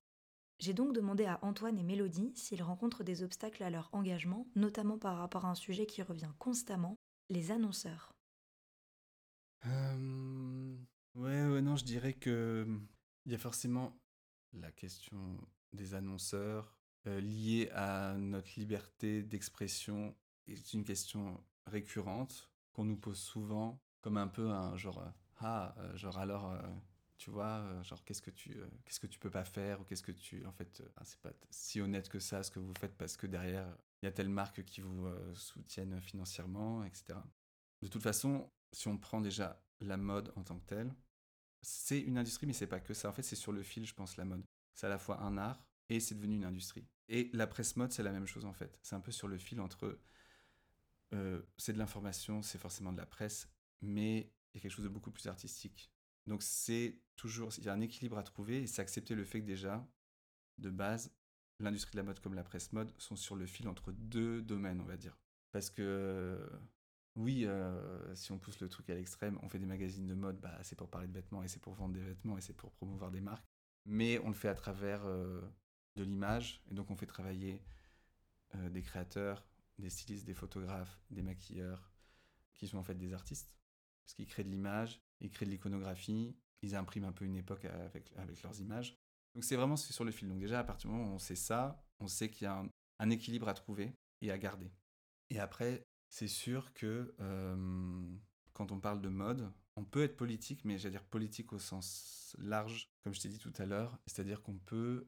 [0.59, 4.97] J'ai donc demandé à Antoine et Mélodie s'ils rencontrent des obstacles à leur engagement, notamment
[4.97, 6.97] par rapport à un sujet qui revient constamment,
[7.29, 8.15] les annonceurs.
[9.65, 10.75] Euh,
[11.15, 12.65] ouais, ouais, non, je dirais que
[13.25, 13.99] il y a forcément
[14.53, 15.37] la question
[15.73, 20.15] des annonceurs euh, liée à notre liberté d'expression
[20.47, 25.75] est une question récurrente qu'on nous pose souvent comme un peu un genre euh, ah
[25.95, 26.57] genre alors
[27.17, 30.11] tu vois genre qu'est-ce que tu qu'est-ce que tu peux pas faire ou qu'est-ce que
[30.11, 33.17] tu en fait ah, c'est pas si honnête que ça ce que vous faites parce
[33.17, 33.67] que derrière
[34.01, 37.19] il y a telle marque qui vous soutiennent financièrement etc
[37.81, 40.93] de toute façon si on prend déjà la mode en tant que telle,
[41.61, 43.09] c'est une industrie, mais c'est pas que ça.
[43.09, 44.43] En fait, c'est sur le fil, je pense, la mode.
[44.73, 46.87] C'est à la fois un art et c'est devenu une industrie.
[47.09, 48.77] Et la presse mode, c'est la même chose en fait.
[48.81, 49.99] C'est un peu sur le fil entre.
[51.13, 53.49] Euh, c'est de l'information, c'est forcément de la presse,
[53.81, 55.91] mais il y a quelque chose de beaucoup plus artistique.
[56.27, 57.51] Donc c'est toujours.
[57.57, 59.87] Il y a un équilibre à trouver et c'est accepter le fait que déjà,
[60.57, 61.11] de base,
[61.59, 64.81] l'industrie de la mode comme la presse mode sont sur le fil entre deux domaines,
[64.81, 65.17] on va dire.
[65.51, 66.39] Parce que
[67.17, 70.39] oui, euh, si on pousse le truc à l'extrême, on fait des magazines de mode,
[70.39, 72.71] bah, c'est pour parler de vêtements et c'est pour vendre des vêtements et c'est pour
[72.71, 73.47] promouvoir des marques.
[73.85, 75.41] Mais on le fait à travers euh,
[75.95, 77.63] de l'image et donc on fait travailler
[78.53, 79.47] euh, des créateurs,
[79.79, 81.91] des stylistes, des photographes, des maquilleurs,
[82.53, 83.51] qui sont en fait des artistes.
[84.03, 87.65] Parce qu'ils créent de l'image, ils créent de l'iconographie, ils impriment un peu une époque
[87.65, 88.11] avec,
[88.43, 88.97] leurs images.
[89.35, 90.27] Donc c'est vraiment sur le fil.
[90.27, 92.63] Donc déjà, à partir du moment où on sait ça, on sait qu'il y a
[92.99, 94.71] un équilibre à trouver et à garder.
[95.29, 97.13] Et après, c'est sûr que
[98.53, 102.35] quand on parle de mode, on peut être politique, mais j'allais dire politique au sens
[102.39, 103.99] large, comme je t'ai dit tout à l'heure.
[104.07, 105.07] C'est-à-dire qu'on peut...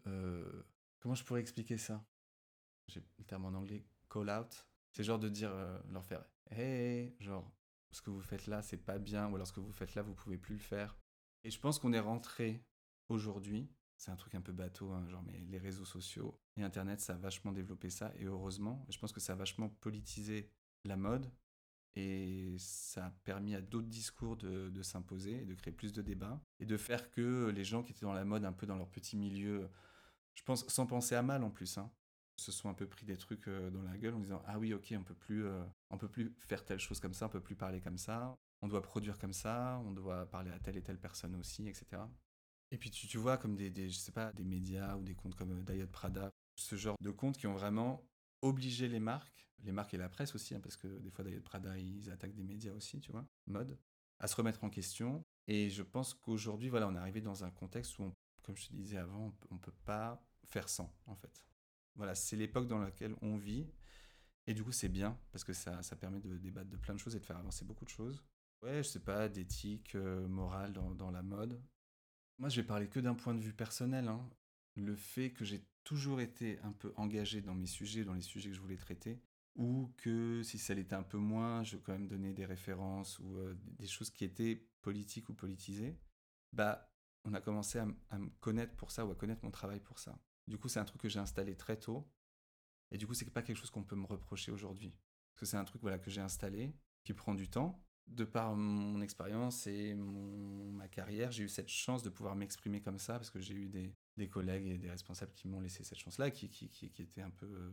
[1.00, 2.06] comment je pourrais expliquer ça?
[2.88, 4.68] J'ai le terme en anglais, call out.
[4.92, 5.52] C'est genre de dire,
[5.90, 7.52] leur faire, hey, genre,
[7.92, 10.02] ce que vous faites là, c'est pas bien, ou alors ce que vous faites là,
[10.02, 10.98] vous pouvez plus le faire.
[11.44, 12.64] Et je pense qu'on est rentré
[13.08, 17.02] aujourd'hui, c'est un truc un peu bateau, hein, genre, mais les réseaux sociaux et Internet,
[17.02, 20.52] ça a vachement développé ça, et heureusement, je pense que ça a vachement politisé
[20.86, 21.32] la mode
[21.96, 26.42] et ça a permis à d'autres discours de, s'imposer et de créer plus de débats
[26.60, 28.90] et de faire que les gens qui étaient dans la mode un peu dans leur
[28.90, 29.70] petit milieu,
[30.36, 31.92] je pense sans penser à mal en plus, hein,
[32.40, 34.74] se sont un peu pris des trucs euh, dans la gueule en disant ah oui
[34.74, 37.42] ok on peut plus euh, on peut plus faire telle chose comme ça, on peut
[37.42, 40.82] plus parler comme ça, on doit produire comme ça, on doit parler à telle et
[40.84, 42.02] telle personne aussi, etc.
[42.72, 45.16] Et puis tu, tu vois comme des, des, je sais pas des médias ou des
[45.16, 48.06] comptes comme euh, Diet Prada, ce genre de comptes qui ont vraiment
[48.42, 51.44] obligé les marques les marques et la presse aussi, hein, parce que des fois d'ailleurs
[51.44, 53.78] Prada, ils attaquent des médias aussi, tu vois, mode,
[54.20, 55.24] à se remettre en question.
[55.48, 58.74] Et je pense qu'aujourd'hui, voilà, on est arrivé dans un contexte où, comme je te
[58.74, 61.46] disais avant, on peut pas faire sans, en fait.
[61.96, 63.68] Voilà, c'est l'époque dans laquelle on vit.
[64.48, 67.00] Et du coup, c'est bien, parce que ça, ça permet de débattre de plein de
[67.00, 68.24] choses et de faire avancer beaucoup de choses.
[68.62, 71.62] Ouais, je sais pas, d'éthique, euh, morale dans, la mode.
[72.40, 74.08] Moi, je vais parler que d'un point de vue personnel.
[74.08, 74.30] Hein.
[74.76, 78.50] Le fait que j'ai toujours été un peu engagé dans mes sujets, dans les sujets
[78.50, 79.22] que je voulais traiter,
[79.56, 83.38] ou que si ça l'était un peu moins, je quand même donner des références ou
[83.38, 85.98] euh, des choses qui étaient politiques ou politisées,
[86.54, 86.92] bah,
[87.26, 87.86] on a commencé à,
[88.18, 90.18] me connaître pour ça ou à connaître mon travail pour ça.
[90.50, 92.10] Du coup, c'est un truc que j'ai installé très tôt.
[92.92, 94.98] Et du coup, c'est pas quelque chose qu'on peut me reprocher aujourd'hui.
[95.32, 97.86] Parce que c'est un truc voilà, que j'ai installé, qui prend du temps.
[98.08, 102.98] De par mon expérience et ma carrière, j'ai eu cette chance de pouvoir m'exprimer comme
[102.98, 106.00] ça, parce que j'ai eu des, des, collègues et des responsables qui m'ont laissé cette
[106.00, 107.70] chance-là, qui, qui, qui, étaient un peu euh,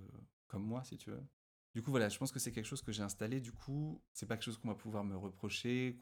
[0.46, 1.26] comme moi, si tu veux.
[1.74, 3.40] Du coup, voilà, je pense que c'est quelque chose que j'ai installé.
[3.40, 5.98] Du coup, c'est pas quelque chose qu'on va pouvoir me reprocher,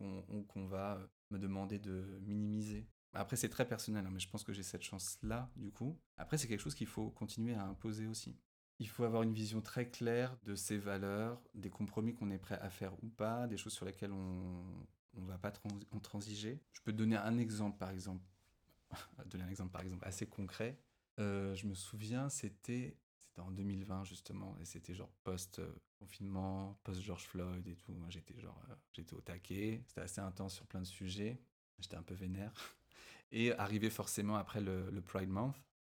[0.48, 2.88] qu'on va me demander de minimiser.
[3.14, 5.98] Après, c'est très personnel, hein, mais je pense que j'ai cette chance-là, du coup.
[6.16, 8.37] Après, c'est quelque chose qu'il faut continuer à imposer aussi.
[8.81, 12.59] Il faut avoir une vision très claire de ses valeurs, des compromis qu'on est prêt
[12.61, 15.53] à faire ou pas, des choses sur lesquelles on ne va pas
[16.03, 16.61] transiger.
[16.72, 18.24] Je peux te donner un exemple, par exemple,
[19.27, 20.81] donner un exemple, par exemple, assez concret.
[21.20, 22.98] Euh, je me souviens, c'était
[23.40, 27.92] en 2020 justement, et c'était genre post-confinement, post-George Floyd et tout.
[27.94, 31.40] Moi j'étais euh, j'étais au taquet, c'était assez intense sur plein de sujets,
[31.79, 32.53] j'étais un peu vénère.
[33.35, 35.57] Et arrivé forcément après le, Pride Month,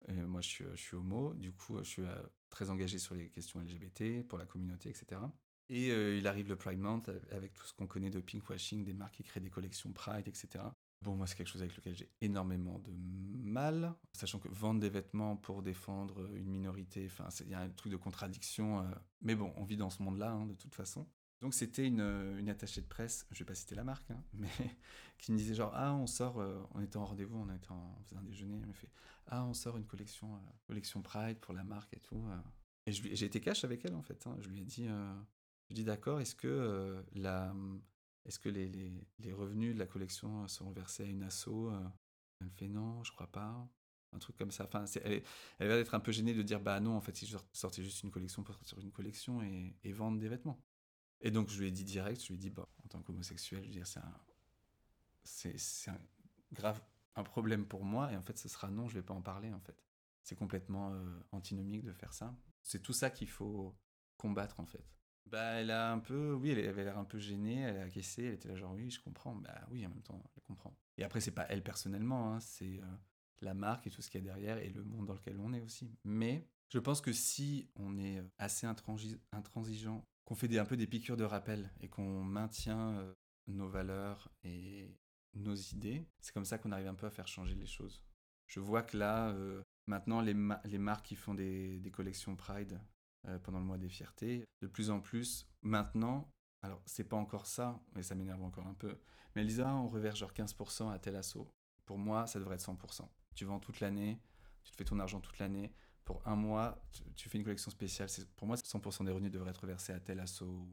[0.07, 2.03] moi je suis, homo, du coup je suis
[2.49, 5.21] très engagé sur les questions LGBT, pour la communauté, etc.
[5.69, 9.15] Et il arrive le Pride Month avec tout ce qu'on connaît de pinkwashing, des marques
[9.15, 10.63] qui créent des collections Pride, etc.
[11.01, 14.89] Bon, moi, c'est quelque chose avec lequel j'ai énormément de mal, sachant que vendre des
[14.89, 18.79] vêtements pour défendre une minorité, enfin, il y a un truc de contradiction.
[18.79, 18.83] Euh,
[19.21, 21.07] mais bon, on vit dans ce monde-là, hein, de toute façon.
[21.45, 22.01] Donc, c'était une,
[22.39, 24.49] une, attachée de presse, je vais pas citer la marque, hein, mais
[25.19, 27.95] qui me disait genre, ah, on sort, euh, on était en rendez-vous, on, était en,
[28.03, 28.89] faisait un déjeuner, elle me fait,
[29.27, 32.25] ah, on sort une collection, euh, collection Pride pour la marque et tout.
[32.87, 34.25] Et j'ai été cash avec elle, en fait.
[34.25, 34.35] Hein.
[34.39, 34.87] je lui ai dit,
[35.69, 37.05] je dis d'accord, est-ce que
[38.49, 41.79] les, revenus de la collection seront versés à une asso euh?
[42.41, 43.69] Elle fait non, je crois pas.
[44.13, 44.63] Un truc comme ça.
[44.63, 45.21] Enfin, elle,
[45.59, 47.83] elle, va être un peu gênée de dire bah non, en fait, si je sortais
[47.83, 50.59] juste une collection pour sortir une collection et, vendre des vêtements.
[51.21, 53.61] Et donc, je lui ai dit direct, je lui ai dit, bon, en tant qu'homosexuel,
[53.63, 54.19] je veux dire, c'est un,
[55.23, 55.55] c'est,
[56.53, 56.81] grave
[57.15, 59.51] un problème pour moi et en fait, ce sera non, je vais pas en parler
[59.53, 59.83] en fait.
[60.23, 62.35] C'est complètement euh, antinomique de faire ça.
[62.61, 63.77] C'est tout ça qu'il faut
[64.17, 64.83] combattre en fait.
[65.27, 68.25] Bah, elle a un peu, oui, elle avait l'air un peu gênée, elle a acquiescé,
[68.25, 69.35] elle était là genre oui, je comprends.
[69.35, 70.77] Bah oui, en même temps, elle comprend.
[70.97, 72.97] Et après, c'est pas elle personnellement, hein, c'est euh,
[73.41, 75.53] la marque et tout ce qu'il y a derrière et le monde dans lequel on
[75.53, 75.95] est aussi.
[76.03, 81.17] Mais je pense que si on est assez intransigeant, qu'on fait un peu des piqûres
[81.17, 83.13] de rappel et qu'on maintient euh,
[83.47, 84.97] nos valeurs et
[85.33, 88.03] nos idées, c'est comme ça qu'on arrive un peu à faire changer les choses.
[88.47, 89.35] Je vois que là,
[89.87, 92.79] maintenant, les, marques qui font des, des collections Pride,
[93.27, 94.45] euh, pendant le mois des fiertés.
[94.61, 98.75] De plus en plus, maintenant, alors c'est pas encore ça, mais ça m'énerve encore un
[98.75, 98.99] peu,
[99.35, 101.49] mais Lisa, on reverse genre 15% à tel assaut.
[101.85, 103.07] Pour moi, ça devrait être 100%.
[103.33, 104.19] Tu vends toute l'année,
[104.63, 105.73] tu te fais ton argent toute l'année.
[106.05, 106.81] Pour un mois,
[107.15, 108.09] tu, fais une collection spéciale.
[108.37, 110.67] Pour moi, 100% des revenus devraient être versés à tel assaut.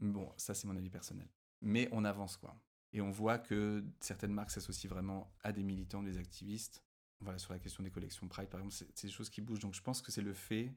[0.00, 1.28] Bon, ça, c'est mon avis personnel.
[1.60, 2.56] Mais on avance, quoi.
[2.92, 6.82] Et on voit que certaines marques s'associent vraiment à des militants, des activistes.
[7.20, 9.60] Voilà, sur la question des collections Pride, par exemple, c'est des choses qui bougent.
[9.60, 10.74] Donc je pense que c'est le fait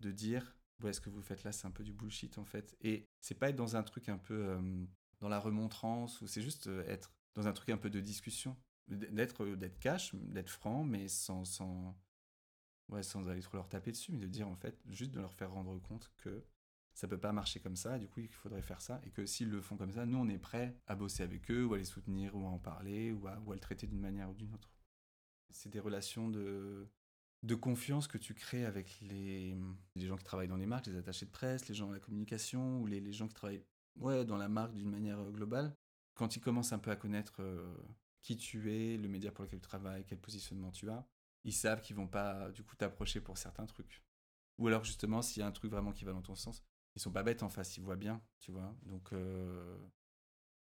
[0.00, 2.76] de dire ouais, ce que vous faites là, c'est un peu du bullshit en fait.
[2.80, 4.84] Et c'est pas être dans un truc un peu euh,
[5.20, 8.56] dans la remontrance, ou c'est juste euh, être dans un truc un peu de discussion,
[8.88, 11.44] d'être euh, d'être cash, d'être franc, mais sans,
[12.88, 15.32] ouais, sans aller trop leur taper dessus, mais de dire en fait, juste de leur
[15.34, 16.44] faire rendre compte que
[16.94, 19.50] ça peut pas marcher comme ça, du coup il faudrait faire ça, et que s'ils
[19.50, 21.84] le font comme ça, nous on est prêts à bosser avec eux, ou à les
[21.84, 24.52] soutenir, ou à en parler, ou à, ou à le traiter d'une manière ou d'une
[24.54, 24.72] autre.
[25.50, 26.88] C'est des relations de,
[27.42, 29.56] de confiance que tu crées avec les,
[29.94, 32.00] les, gens qui travaillent dans les marques, les attachés de presse, les gens de la
[32.00, 33.64] communication ou les, les gens qui travaillent
[33.96, 35.74] ouais, dans la marque d'une manière euh, globale.
[36.14, 37.74] Quand ils commencent un peu à connaître euh,
[38.22, 41.06] qui tu es, le média pour lequel tu travailles, quel positionnement tu as,
[41.46, 44.02] ils savent qu'ils vont pas du coup t'approcher pour certains trucs.
[44.58, 46.62] Ou alors justement, s'il y a un truc vraiment qui va dans ton sens,
[46.96, 48.76] ils sont pas bêtes en face, ils voient bien, tu vois.
[48.82, 49.78] Donc, euh,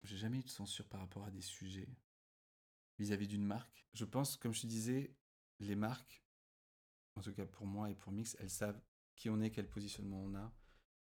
[0.03, 1.87] j'ai jamais eu de censure par rapport à des sujets
[2.99, 3.87] vis-à-vis d'une marque.
[3.93, 5.15] Je pense, comme je te disais,
[5.59, 6.23] les marques
[7.15, 8.81] en tout cas pour moi et pour Mix, elles savent
[9.15, 10.51] qui on est, quel positionnement on a.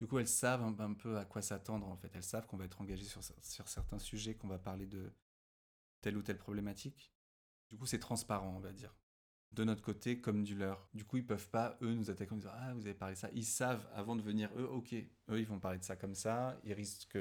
[0.00, 2.10] Du coup, elles savent un, peu à quoi s'attendre en fait.
[2.14, 5.12] Elles savent qu'on va être engagé sur, sur certains sujets, qu'on va parler de
[6.00, 7.12] telle ou telle problématique.
[7.68, 8.96] Du coup, c'est transparent, on va dire.
[9.52, 10.88] De notre côté comme du leur.
[10.94, 13.18] Du coup, ils peuvent pas, eux, nous attaquer en disant Ah, vous avez parlé de
[13.18, 13.30] ça.
[13.32, 16.60] Ils savent avant de venir, eux, ok, eux, ils vont parler de ça comme ça.
[16.64, 17.18] Ils risquent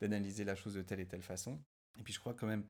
[0.00, 1.60] d'analyser la chose de telle et telle façon.
[1.98, 2.66] Et puis, je crois quand même,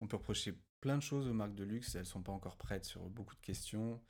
[0.00, 1.94] on peut reprocher plein de choses aux marques de luxe.
[1.94, 4.00] Elles sont pas encore prêtes sur beaucoup de questions.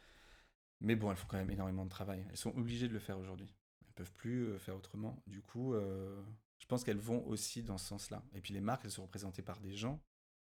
[0.80, 2.24] Mais bon, elles font quand même énormément de travail.
[2.30, 3.52] Elles sont obligées de le faire aujourd'hui.
[3.84, 5.22] Elles peuvent plus euh, faire autrement.
[5.26, 6.22] Du coup, euh,
[6.58, 8.22] je pense qu'elles vont aussi dans ce sens-là.
[8.34, 10.00] Et puis les marques, elles sont représentées par des gens,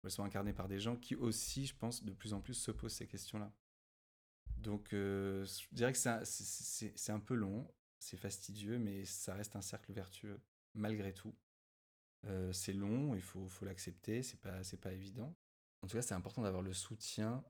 [0.04, 2.72] elles sont incarnées par des gens qui aussi, je pense, de plus en plus se
[2.72, 3.52] posent ces questions-là.
[4.64, 9.62] Donc, euh, je dirais que c'est un peu long, c'est fastidieux, mais ça reste un
[9.62, 10.42] cercle vertueux,
[10.74, 11.36] malgré tout.
[12.52, 15.36] c'est long, il faut, l'accepter, c'est pas, évident.
[15.82, 17.44] En tout cas, c'est important d'avoir le soutien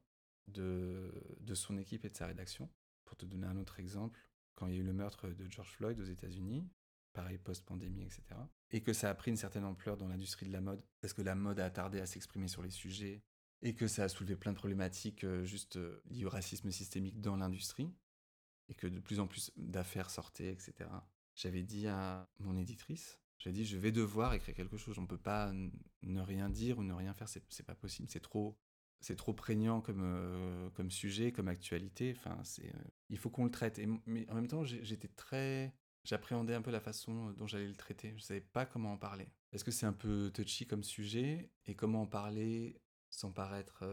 [0.47, 2.69] de, de son équipe et de sa rédaction.
[3.05, 5.71] Pour te donner un autre exemple, quand il y a eu le meurtre de George
[5.71, 6.67] Floyd aux États-Unis,
[7.13, 8.23] pareil post-pandémie, etc.,
[8.71, 11.21] et que ça a pris une certaine ampleur dans l'industrie de la mode, parce que
[11.21, 13.21] la mode a tardé à s'exprimer sur les sujets,
[13.63, 17.21] et que ça a soulevé plein de problématiques euh, juste euh, liées au racisme systémique
[17.21, 17.91] dans l'industrie,
[18.69, 20.89] et que de plus en plus d'affaires sortaient, etc.
[21.33, 25.17] J'avais dit à mon éditrice, j'ai dit je vais devoir écrire quelque chose, on peut
[25.17, 28.59] pas ne rien dire ou ne rien faire, c'est pas possible, c'est trop
[29.03, 32.15] c'est trop prégnant comme, euh, sujet, comme actualité.
[32.17, 32.71] Enfin, c'est,
[33.09, 33.79] il faut qu'on le traite.
[34.05, 35.75] Mais en même temps, j'étais très.
[36.05, 38.09] J'appréhendais un peu la façon dont j'allais le traiter.
[38.11, 39.27] Je ne savais pas comment en parler.
[39.51, 42.81] Est-ce que c'est un peu touchy comme sujet Et comment en parler
[43.13, 43.83] sans paraître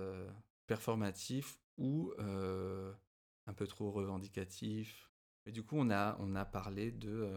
[0.67, 5.11] performatif ou un peu trop revendicatif
[5.47, 7.29] Et du coup, on a, on a parlé de.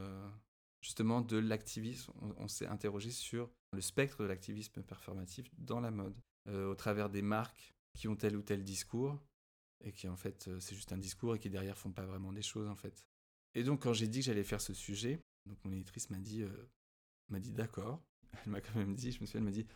[0.82, 6.16] justement de l'activisme, on s'est interrogé sur le spectre de l'activisme performatif dans la mode.
[6.48, 9.18] Au travers des marques qui ont tel ou tel discours
[9.84, 12.42] et qui en fait c'est juste un discours et qui derrière font pas vraiment des
[12.42, 13.06] choses en fait.
[13.56, 16.44] Et donc quand j'ai dit que j'allais faire ce sujet, donc mon éditrice m'a dit
[17.30, 18.02] m'a dit d'accord.
[18.46, 19.68] Elle m'a quand même dit, je me souviens, elle m'a dit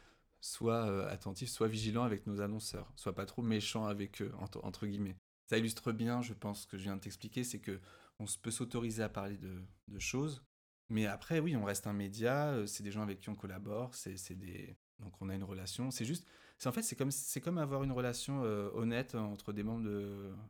[0.41, 5.17] sois attentif, sois vigilant avec nos annonceurs, sois pas trop méchant avec eux entre, guillemets.
[5.47, 7.79] Ça illustre bien, je pense, ce que je viens de t'expliquer, c'est que
[8.19, 10.43] on peut s'autoriser à parler de, de choses,
[10.89, 14.35] mais après, oui, on reste un média, c'est des gens avec qui on collabore, c'est
[14.35, 15.91] des, donc on a une relation.
[15.91, 16.25] C'est juste,
[16.57, 17.11] c'est en fait c'est comme
[17.43, 19.83] comme avoir une relation euh, honnête entre des membres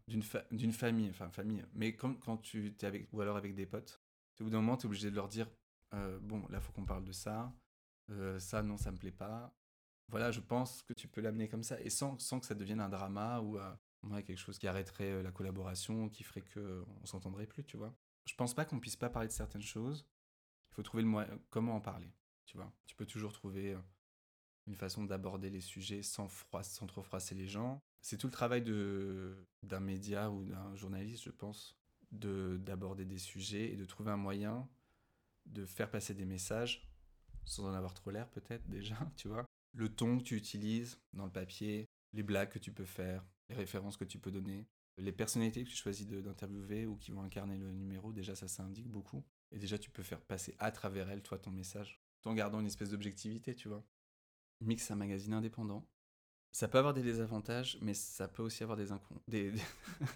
[0.08, 1.66] d'une d'une famille, enfin famille.
[1.74, 4.02] Mais comme quand tu es avec ou alors avec des potes,
[4.40, 5.50] au bout d'un moment tu es obligé de leur dire
[5.94, 7.54] euh, bon là faut qu'on parle de ça,
[8.12, 9.54] euh, ça non ça me plaît pas.
[10.10, 12.80] Voilà, je pense que tu peux l'amener comme ça et sans, sans que ça devienne
[12.80, 13.58] un drama ou
[14.26, 17.94] quelque chose qui arrêterait la collaboration, qui ferait que on s'entendrait plus, tu vois.
[18.26, 20.06] Je pense pas qu'on puisse pas parler de certaines choses.
[20.72, 22.12] Il faut trouver le moyen comment en parler,
[22.46, 22.72] tu vois.
[22.86, 23.76] Tu peux toujours trouver
[24.68, 26.28] une façon d'aborder les sujets sans,
[26.62, 27.82] sans trop froisser les gens.
[28.02, 28.62] C'est tout le travail
[29.64, 31.78] d'un média ou d'un journaliste, je pense,
[32.12, 34.70] d'aborder des sujets et de trouver un moyen
[35.46, 36.90] de faire passer des messages
[37.46, 39.46] sans en avoir trop l'air peut-être déjà, tu vois.
[39.78, 43.56] Le ton que tu utilises dans le papier, les blagues que tu peux faire, les
[43.56, 44.68] références que tu peux donner,
[44.98, 48.64] les personnalités que tu choisis d'interviewer ou qui vont incarner le numéro, déjà ça, ça
[48.64, 49.24] indique beaucoup.
[49.52, 52.60] Et déjà tu peux faire passer à travers elles, toi, ton message, tout en gardant
[52.60, 53.86] une espèce d'objectivité, tu vois.
[54.62, 55.88] Mix, un magazine indépendant.
[56.52, 58.88] Ça peut avoir des désavantages, mais ça peut aussi avoir des,
[59.28, 59.54] des,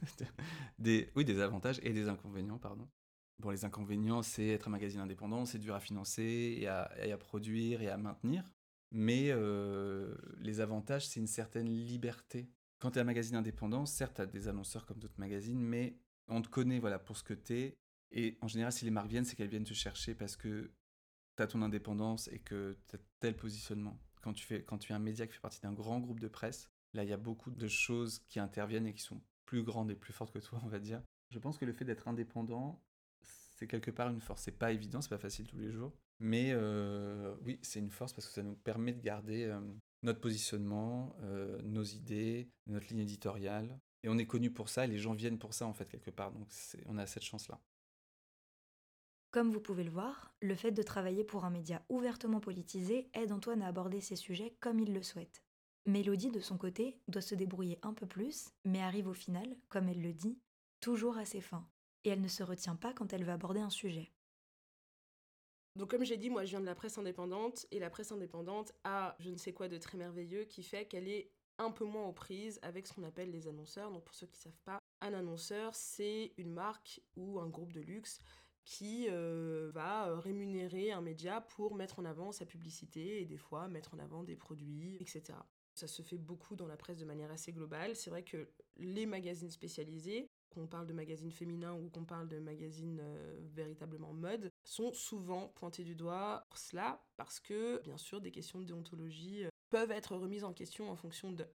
[0.80, 2.90] des, oui, des avantages et des inconvénients, pardon.
[3.38, 7.18] Bon, les inconvénients, c'est être un magazine indépendant, c'est dur à financer et à, à,
[7.18, 8.44] produire et à maintenir.
[8.92, 12.50] Mais euh, les avantages, c'est une certaine liberté.
[12.80, 15.98] Quand tu es un magazine indépendant, certes, tu as des annonceurs comme d'autres magazines, mais
[16.28, 17.78] on te connaît voilà, pour ce que tu es.
[18.12, 20.72] Et en général, si les marques viennent, c'est qu'elles viennent te chercher parce que
[21.38, 24.92] tu as ton indépendance et que tu as tel positionnement quand tu, fais, quand tu
[24.92, 27.18] es un média qui fait partie d'un grand groupe de presse, là, il y a
[27.18, 30.60] beaucoup de choses qui interviennent et qui sont plus grandes et plus fortes que toi,
[30.64, 31.02] on va dire.
[31.30, 32.84] Je pense que le fait d'être indépendant,
[33.22, 34.44] c'est quelque part une force.
[34.44, 35.94] C'est pas évident, c'est pas facile tous les jours.
[36.24, 39.60] Mais euh, oui, c'est une force parce que ça nous permet de garder euh,
[40.04, 43.80] notre positionnement, euh, nos idées, notre ligne éditoriale.
[44.04, 46.12] Et on est connu pour ça et les gens viennent pour ça, en fait, quelque
[46.12, 46.32] part.
[46.32, 46.48] Donc
[46.86, 47.60] on a cette chance-là.
[49.32, 53.32] Comme vous pouvez le voir, le fait de travailler pour un média ouvertement politisé aide
[53.32, 55.44] Antoine à aborder ces sujets comme il le souhaite.
[55.88, 59.90] Mélodie, de son côté, doit se débrouiller un peu plus, mais arrive au final, comme
[59.90, 60.38] elle le dit,
[60.82, 61.68] toujours à ses fins.
[62.04, 64.12] Et elle ne se retient pas quand elle veut aborder un sujet.
[65.76, 68.74] Donc comme j'ai dit, moi je viens de la presse indépendante, et la presse indépendante
[68.84, 72.06] a je ne sais quoi de très merveilleux qui fait qu'elle est un peu moins
[72.06, 73.92] aux prises avec ce qu'on appelle les annonceurs.
[73.92, 77.74] Donc pour ceux qui ne savent pas, un annonceur, c'est une marque ou un groupe
[77.74, 78.22] de luxe
[78.64, 83.38] qui euh, va euh, rémunérer un média pour mettre en avant sa publicité et des
[83.38, 85.38] fois mettre en avant des produits, etc.
[85.74, 87.96] Ça se fait beaucoup dans la presse de manière assez globale.
[87.96, 92.40] C'est vrai que les magazines spécialisés, qu'on parle de magazines féminins ou qu'on parle de
[92.40, 98.22] magazines euh, véritablement mode, sont souvent pointés du doigt pour cela, parce que, bien sûr,
[98.22, 101.46] des questions de déontologie peuvent être remises en question en fonction de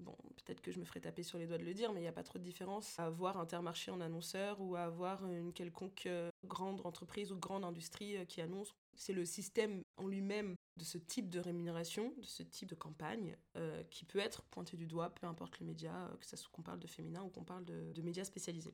[0.00, 2.02] Bon, peut-être que je me ferai taper sur les doigts de le dire, mais il
[2.02, 5.52] n'y a pas trop de différence à avoir Intermarché en annonceur ou à avoir une
[5.52, 8.74] quelconque euh, grande entreprise ou grande industrie euh, qui annonce.
[8.96, 13.36] C'est le système en lui-même de ce type de rémunération, de ce type de campagne,
[13.56, 16.62] euh, qui peut être pointé du doigt, peu importe le média, que ce soit qu'on
[16.62, 18.73] parle de féminin ou qu'on parle de, médias spécialisés.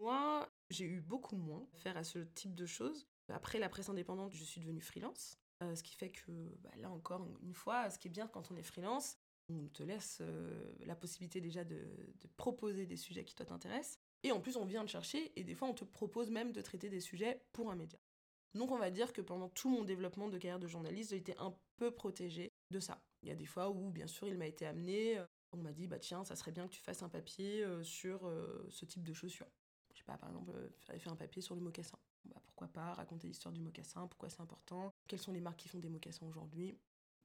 [0.00, 3.06] Moi, j'ai eu beaucoup moins à faire à ce type de choses.
[3.28, 5.38] Après la presse indépendante, je suis devenue freelance.
[5.60, 6.32] ce qui fait que,
[6.62, 9.18] bah, là encore, une fois, ce qui est bien quand on est freelance,
[9.50, 11.86] on te laisse euh, la possibilité déjà de,
[12.36, 13.98] proposer des sujets qui toi t'intéressent.
[14.22, 16.60] Et en plus, on vient te chercher et des fois, on te propose même de
[16.62, 17.98] traiter des sujets pour un média.
[18.54, 21.36] Donc, on va dire que pendant tout mon développement de carrière de journaliste, j'ai été
[21.38, 23.02] un peu protégée de ça.
[23.22, 25.18] Il y a des fois où, bien sûr, il m'a été amené.
[25.18, 27.82] Euh, on m'a dit, bah tiens, ça serait bien que tu fasses un papier euh,
[27.82, 28.30] sur
[28.68, 29.50] ce type de chaussures.
[30.10, 30.52] Pas, par exemple,
[30.86, 31.98] j'avais fait un papier sur le mocassin.
[32.24, 35.68] Bah, pourquoi pas raconter l'histoire du mocassin, pourquoi c'est important, quelles sont les marques qui
[35.68, 36.76] font des mocassins aujourd'hui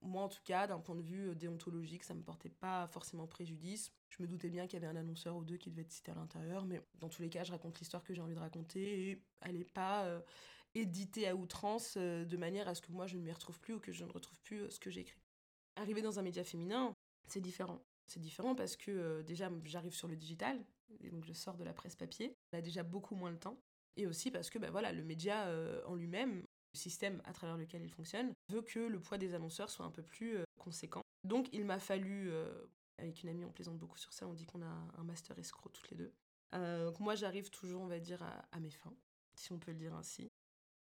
[0.02, 2.86] moi, en tout cas, d'un point de vue euh, déontologique, ça ne me portait pas
[2.88, 3.92] forcément préjudice.
[4.10, 6.12] Je me doutais bien qu'il y avait un annonceur ou deux qui devait être cité
[6.12, 9.10] à l'intérieur, mais dans tous les cas, je raconte l'histoire que j'ai envie de raconter
[9.10, 10.22] et elle n'est pas euh,
[10.76, 13.74] éditée à outrance euh, de manière à ce que moi je ne m'y retrouve plus
[13.74, 15.20] ou que je ne retrouve plus ce que j'ai écrit.
[15.76, 16.94] Arriver dans un média féminin,
[17.28, 17.82] c'est différent.
[18.06, 20.64] C'est différent parce que déjà, j'arrive sur le digital,
[21.02, 22.36] et donc je sors de la presse papier.
[22.54, 23.60] On a déjà beaucoup moins le temps.
[23.98, 25.50] Et aussi parce que bah, voilà, le média
[25.86, 26.44] en lui-même,
[26.76, 30.04] système à travers lequel il fonctionne veut que le poids des annonceurs soit un peu
[30.04, 31.02] plus euh, conséquent.
[31.24, 32.52] Donc il m'a fallu, euh,
[32.98, 35.70] avec une amie on plaisante beaucoup sur ça, on dit qu'on a un master escroc
[35.74, 36.14] toutes les deux.
[36.54, 38.22] Euh, moi j'arrive toujours on va dire
[38.52, 38.96] à, mes fins,
[39.36, 40.30] si on peut le dire ainsi.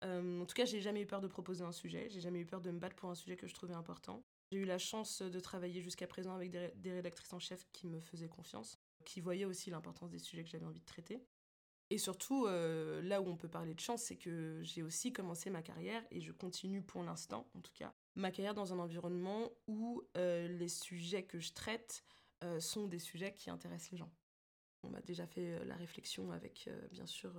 [0.02, 2.60] en tout cas, j'ai jamais eu peur de proposer un sujet, j'ai jamais eu peur
[2.60, 4.22] de me battre pour un sujet que je trouvais important.
[4.52, 8.00] J'ai eu la chance de travailler jusqu'à présent avec des, rédactrices en chef qui me
[8.00, 8.73] faisaient confiance,
[9.04, 11.24] qui voyaient aussi l'importance des sujets que j'avais envie de traiter.
[11.90, 15.62] Et surtout, là où on peut parler de chance, c'est que j'ai aussi commencé ma
[15.62, 20.02] carrière, et je continue pour l'instant, en tout cas, ma carrière dans un environnement où
[20.14, 22.02] les sujets que je traite
[22.58, 24.12] sont des sujets qui intéressent les gens.
[24.82, 27.32] On m'a déjà fait la réflexion avec, bien sûr,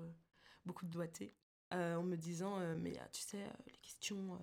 [0.63, 1.34] beaucoup de doigté,
[1.72, 4.39] en me disant, mais tu sais, les questions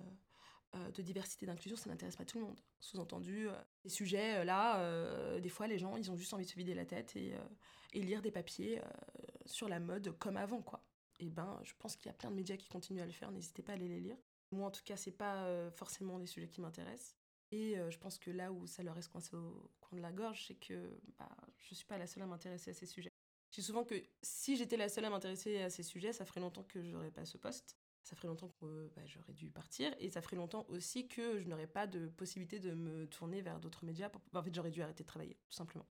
[0.73, 2.59] de diversité et d'inclusion, ça n'intéresse pas tout le monde.
[2.79, 3.47] Sous-entendu,
[3.83, 6.85] les sujets, là, des fois, les gens, ils ont juste envie de se vider la
[6.85, 7.33] tête et,
[7.93, 8.81] et lire des papiers
[9.45, 10.83] sur la mode comme avant, quoi.
[11.19, 13.31] Et ben, je pense qu'il y a plein de médias qui continuent à le faire,
[13.31, 14.17] n'hésitez pas à aller les lire.
[14.51, 17.15] Moi, en tout cas, c'est pas forcément des sujets qui m'intéressent.
[17.51, 20.45] Et je pense que là où ça leur reste coincé au coin de la gorge,
[20.47, 21.29] c'est que bah,
[21.59, 23.11] je suis pas la seule à m'intéresser à ces sujets.
[23.51, 26.41] Je dis souvent que si j'étais la seule à m'intéresser à ces sujets, ça ferait
[26.41, 27.77] longtemps que j'aurais pas ce poste.
[28.03, 29.93] Ça ferait longtemps que bah, j'aurais dû partir.
[29.99, 33.59] Et ça ferait longtemps aussi que je n'aurais pas de possibilité de me tourner vers
[33.59, 34.11] d'autres médias.
[34.33, 35.85] En fait, j'aurais dû arrêter de travailler, tout simplement.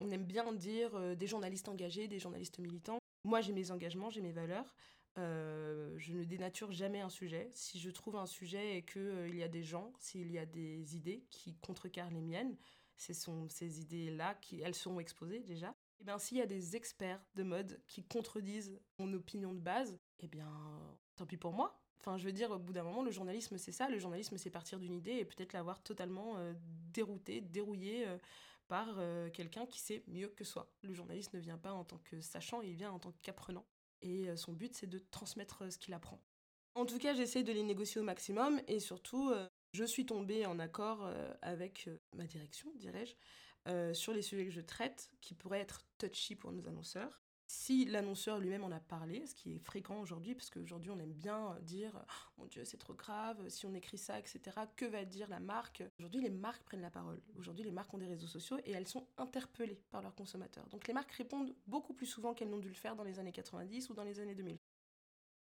[0.00, 2.98] On aime bien dire des journalistes engagés, des journalistes militants.
[3.24, 4.74] Moi, j'ai mes engagements, j'ai mes valeurs.
[5.18, 7.50] Euh, je ne dénature jamais un sujet.
[7.52, 10.46] Si je trouve un sujet et qu'il euh, y a des gens, s'il y a
[10.46, 12.56] des idées qui contrecarrent les miennes,
[12.96, 15.68] ce sont ces idées-là qui elles seront exposées déjà.
[15.70, 19.60] Et eh bien s'il y a des experts de mode qui contredisent mon opinion de
[19.60, 20.50] base, eh bien
[21.20, 21.80] tant pis pour moi.
[22.00, 23.88] Enfin, je veux dire, au bout d'un moment, le journalisme, c'est ça.
[23.88, 26.52] Le journalisme, c'est partir d'une idée et peut-être l'avoir totalement euh,
[26.92, 28.06] dérouté, dérouillé
[28.68, 28.86] par
[29.32, 30.72] quelqu'un qui sait mieux que soi.
[30.82, 33.66] Le journaliste ne vient pas en tant que sachant, il vient en tant qu'apprenant
[34.02, 36.20] et euh, son but c'est de transmettre euh, ce qu'il apprend.
[36.74, 40.46] En tout cas, j'essaie de les négocier au maximum et surtout, euh, je suis tombée
[40.46, 41.08] en accord
[41.42, 46.52] avec ma direction, dirais-je, sur les sujets que je traite qui pourraient être touchy pour
[46.52, 47.22] nos annonceurs.
[47.70, 51.12] Si l'annonceur lui-même en a parlé, ce qui est fréquent aujourd'hui, parce qu'aujourd'hui on aime
[51.12, 52.04] bien dire
[52.36, 54.40] mon Dieu c'est trop grave, si on écrit ça, etc.
[54.74, 55.84] Que va dire la marque?
[56.00, 57.20] Aujourd'hui les marques prennent la parole.
[57.38, 60.66] Aujourd'hui les marques ont des réseaux sociaux et elles sont interpellées par leurs consommateurs.
[60.70, 63.30] Donc les marques répondent beaucoup plus souvent qu'elles n'ont dû le faire dans les années
[63.30, 64.58] 90 ou dans les années 2000.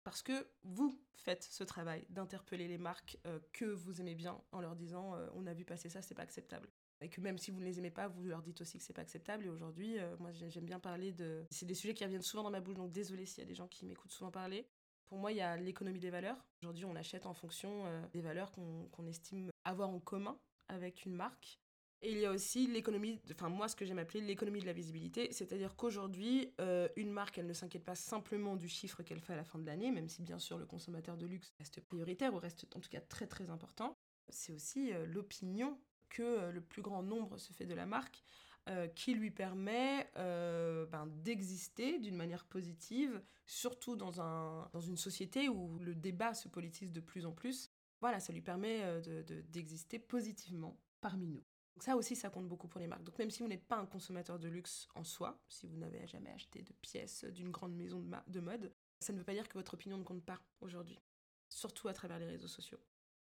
[0.04, 4.60] Parce que vous faites ce travail d'interpeller les marques euh, que vous aimez bien en
[4.60, 6.68] leur disant euh, on a vu passer ça, c'est pas acceptable
[7.02, 8.92] et que même si vous ne les aimez pas, vous leur dites aussi que c'est
[8.92, 9.44] pas acceptable.
[9.44, 11.44] Et aujourd'hui, euh, moi j'aime bien parler de.
[11.50, 13.54] C'est des sujets qui reviennent souvent dans ma bouche, donc désolé s'il y a des
[13.54, 14.66] gens qui m'écoutent souvent parler.
[15.06, 16.42] Pour moi, il y a l'économie des valeurs.
[16.62, 20.38] Aujourd'hui, on achète en fonction euh, des valeurs qu'on estime avoir en commun
[20.68, 21.58] avec une marque.
[22.04, 24.72] Et il y a aussi l'économie, enfin moi ce que j'aime appeler l'économie de la
[24.72, 29.34] visibilité, c'est-à-dire qu'aujourd'hui, euh, une marque, elle ne s'inquiète pas simplement du chiffre qu'elle fait
[29.34, 32.34] à la fin de l'année, même si bien sûr le consommateur de luxe reste prioritaire
[32.34, 33.96] ou reste en tout cas très très important.
[34.30, 35.78] C'est aussi l'opinion
[36.12, 38.22] que euh, le plus grand nombre se fait de la marque,
[38.68, 44.96] euh, qui lui permet euh, ben, d'exister d'une manière positive, surtout dans, un, dans une
[44.96, 47.72] société où le débat se politise de plus en plus.
[48.00, 49.00] Voilà, ça lui permet
[49.48, 51.42] d'exister de, positivement parmi nous.
[51.74, 53.04] Donc ça aussi, ça compte beaucoup pour les marques.
[53.04, 56.06] Donc même si vous n'êtes pas un consommateur de luxe en soi, si vous n'avez
[56.06, 59.48] jamais acheté de pièces d'une grande maison de, de mode, ça ne veut pas dire
[59.48, 61.00] que votre opinion ne compte pas aujourd'hui,
[61.48, 62.78] surtout à travers les réseaux sociaux.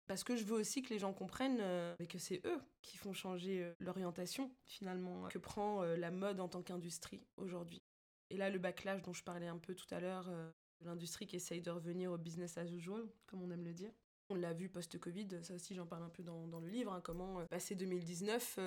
[0.07, 3.13] Parce que je veux aussi que les gens comprennent euh, que c'est eux qui font
[3.13, 7.81] changer euh, l'orientation, finalement, que prend euh, la mode en tant qu'industrie aujourd'hui.
[8.29, 10.31] Et là, le backlash dont je parlais un peu tout à l'heure,
[10.81, 13.91] l'industrie qui essaye de revenir au business as usual, comme on aime le dire.
[14.29, 17.45] On l'a vu post-Covid, ça aussi j'en parle un peu dans, le livre, hein, comment
[17.47, 18.57] passé 2019,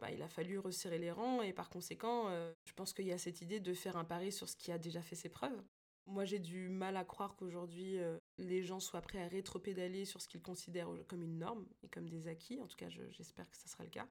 [0.00, 2.28] bah, il a fallu resserrer les rangs et par conséquent,
[2.64, 4.78] je pense qu'il y a cette idée de faire un pari sur ce qui a
[4.78, 5.62] déjà fait ses preuves.
[6.06, 10.20] Moi, j'ai du mal à croire qu'aujourd'hui, euh, les gens soient prêts à rétro-pédaler sur
[10.20, 12.60] ce qu'ils considèrent comme une norme et comme des acquis.
[12.60, 14.06] En tout cas, j'espère que ça sera le cas.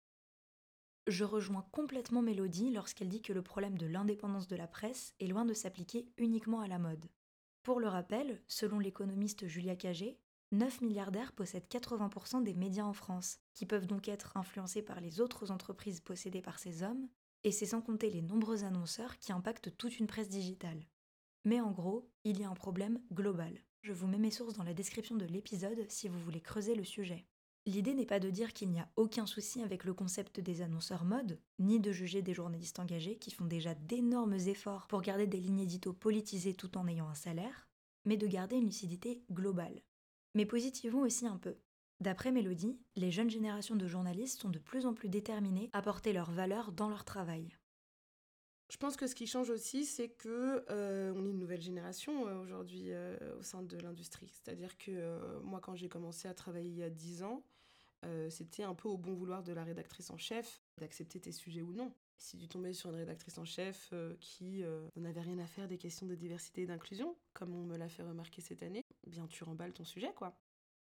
[1.08, 5.28] Je rejoins complètement Mélodie lorsqu'elle dit que le problème de l'indépendance de la presse est
[5.28, 7.10] loin de s'appliquer uniquement à la mode.
[7.64, 10.18] Pour le rappel, selon l'économiste Julia Cagé,
[10.52, 15.22] 9 milliardaires possèdent 80% des médias en France, qui peuvent donc être influencés par les
[15.22, 17.08] autres entreprises possédées par ces hommes,
[17.44, 20.86] et c'est sans compter les nombreux annonceurs qui impactent toute une presse digitale.
[21.44, 23.54] Mais en gros, il y a un problème global.
[23.82, 26.84] Je vous mets mes sources dans la description de l'épisode si vous voulez creuser le
[26.84, 27.26] sujet.
[27.66, 31.06] L'idée n'est pas de dire qu'il n'y a aucun souci avec le concept des annonceurs
[31.06, 35.39] mode, ni de juger des journalistes engagés qui font déjà d'énormes efforts pour garder des
[35.39, 37.68] lignes édito politisées tout en ayant un salaire,
[38.06, 39.84] mais de garder une lucidité globale.
[40.34, 41.56] Mais positivons aussi un peu.
[42.00, 46.14] D'après Mélodie, les jeunes générations de journalistes sont de plus en plus déterminées à porter
[46.14, 47.56] leurs valeurs dans leur travail.
[48.72, 52.26] Je pense que ce qui change aussi, c'est que euh, on est une nouvelle génération
[52.26, 54.32] euh, aujourd'hui euh, au sein de l'industrie.
[54.32, 57.44] C'est-à-dire que moi, quand j'ai commencé à travailler il y a 10 ans,
[58.30, 61.72] c'était un peu au bon vouloir de la rédactrice en chef d'accepter tes sujets ou
[61.72, 61.94] non.
[62.18, 64.64] Si tu tombais sur une rédactrice en chef qui
[64.96, 68.02] n'avait rien à faire des questions de diversité et d'inclusion, comme on me l'a fait
[68.02, 70.36] remarquer cette année, bien tu remballes ton sujet, quoi.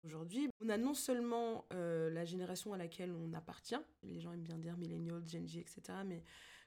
[0.03, 4.59] Aujourd'hui, on a non seulement la génération à laquelle on appartient, les gens aiment bien
[4.59, 6.25] dire millennials, Gen Z, etc., mais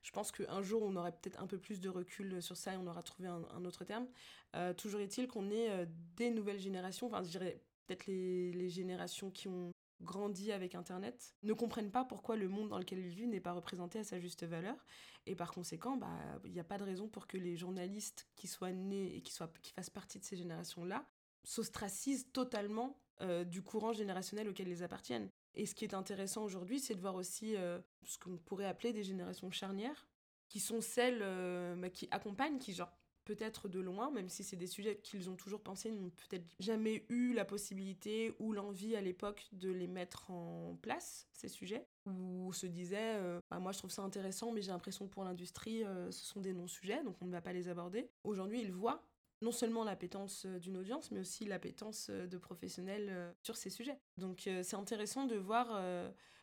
[0.08, 2.78] je pense qu'un jour, on aurait peut-être un peu plus de recul sur ça et
[2.78, 4.08] on aura trouvé un, autre terme.
[4.56, 5.86] Euh, toujours est-il qu'on est euh,
[6.16, 11.52] des nouvelles générations, enfin, je dirais peut-être les, générations qui ont grandi avec Internet, ne
[11.52, 14.46] comprennent pas pourquoi le monde dans lequel ils vivent n'est pas représenté à sa juste
[14.46, 14.78] valeur.
[15.26, 16.08] Et par conséquent, bah,
[16.46, 19.34] il n'y a pas de raison pour que les journalistes qui soient nés et qui,
[19.34, 21.06] soient, qui fassent partie de ces générations-là
[21.44, 25.30] s'ostracisent totalement euh, du courant générationnel auquel ils appartiennent.
[25.58, 28.94] Et ce qui est intéressant aujourd'hui, c'est de voir aussi euh, ce qu'on pourrait appeler
[28.94, 30.08] des générations charnières,
[30.50, 32.96] qui sont celles euh, bah, qui accompagnent, qui genre
[33.26, 37.06] peut-être de loin, même si c'est des sujets qu'ils ont toujours pensé, n'ont peut-être jamais
[37.10, 42.54] eu la possibilité ou l'envie à l'époque de les mettre en place, ces sujets, ou
[42.54, 46.26] se disaient, bah, moi je trouve ça intéressant, mais j'ai l'impression que pour l'industrie, ce
[46.26, 48.10] sont des non-sujets, donc on ne va pas les aborder.
[48.24, 49.04] Aujourd'hui, ils voient
[49.42, 53.70] non seulement l'appétence euh, d'une audience, mais aussi l'appétence euh, de professionnels euh, sur ces
[53.70, 54.00] sujets.
[54.18, 55.68] Donc c'est intéressant de voir,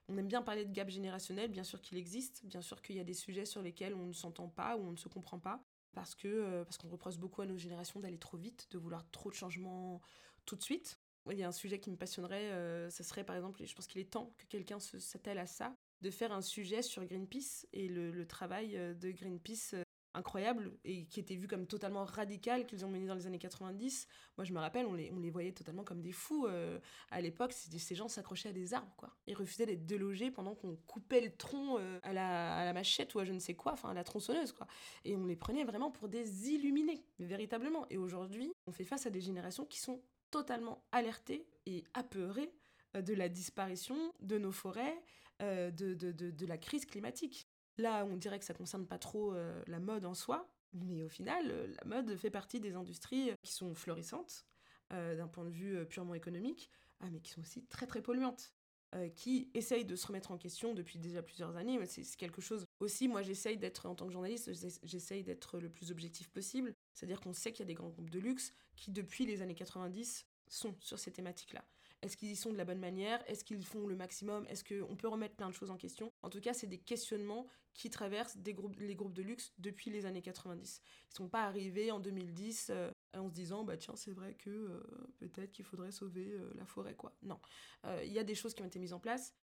[0.09, 3.01] on aime bien parler de gap générationnel, bien sûr qu'il existe, bien sûr qu'il y
[3.01, 5.65] a des sujets sur lesquels on ne s'entend pas ou on ne se comprend pas,
[5.93, 9.31] parce que parce qu'on reproche beaucoup à nos générations d'aller trop vite, de vouloir trop
[9.31, 10.01] de changements
[10.47, 11.01] tout de suite.
[11.31, 14.01] Il y a un sujet qui me passionnerait, ce serait par exemple, je pense qu'il
[14.01, 18.27] est temps que quelqu'un s'attelle à ça, de faire un sujet sur Greenpeace et le
[18.27, 19.75] travail de Greenpeace
[20.15, 24.09] incroyable et qui était vu comme totalement radical qu'ils ont mené dans les années 90.
[24.39, 26.47] Moi, je me rappelle, on les, on les voyait totalement comme des fous.
[26.47, 26.79] Euh,
[27.11, 29.11] à l'époque, ces gens s'accrochaient à des arbres, quoi.
[29.27, 33.15] Ils refusaient d'être délogés pendant qu'on coupait le tronc euh, à, la, à, la, machette
[33.15, 34.67] ou à je ne sais quoi, enfin à la tronçonneuse, quoi.
[35.05, 37.87] Et on les prenait vraiment pour des illuminés, véritablement.
[37.91, 40.01] Et aujourd'hui, on fait face à des générations qui sont
[40.31, 42.53] totalement alertées et apeurées
[42.97, 44.97] euh, de la disparition de nos forêts,
[45.41, 47.49] de, de, de, de la crise climatique.
[47.79, 51.09] Là, on dirait que ça concerne pas trop euh, la mode en soi, mais au
[51.09, 54.47] final, euh, la mode fait partie des industries euh, qui sont florissantes
[54.91, 56.71] d'un point de vue purement économique,
[57.01, 58.53] ah, mais qui sont aussi très très polluantes.
[59.17, 61.85] qui essayent de se remettre en question depuis déjà plusieurs années.
[61.87, 64.53] C'est quelque chose aussi, moi j'essaye d'être, en tant que journaliste,
[64.85, 66.77] j'essaye d'être le plus objectif possible.
[66.93, 69.57] C'est-à-dire qu'on sait qu'il y a des grands groupes de luxe qui, depuis les années
[69.57, 71.65] 90, sont sur ces thématiques-là.
[72.05, 74.95] Est-ce qu'ils y sont de la bonne manière Est-ce qu'ils font le maximum Est-ce qu'on
[74.95, 78.37] peut remettre plein de choses en question En tout cas, c'est des questionnements qui traversent
[78.45, 80.83] les groupes de luxe depuis les années 90.
[80.85, 84.35] Ils ne sont pas arrivés en 2010 euh, en se disant bah tiens c'est vrai
[84.35, 84.81] que euh,
[85.19, 86.95] peut-être qu'il faudrait sauver euh, la forêt.
[87.23, 87.41] Non,
[88.03, 89.35] il y a des choses qui ont été mises en place.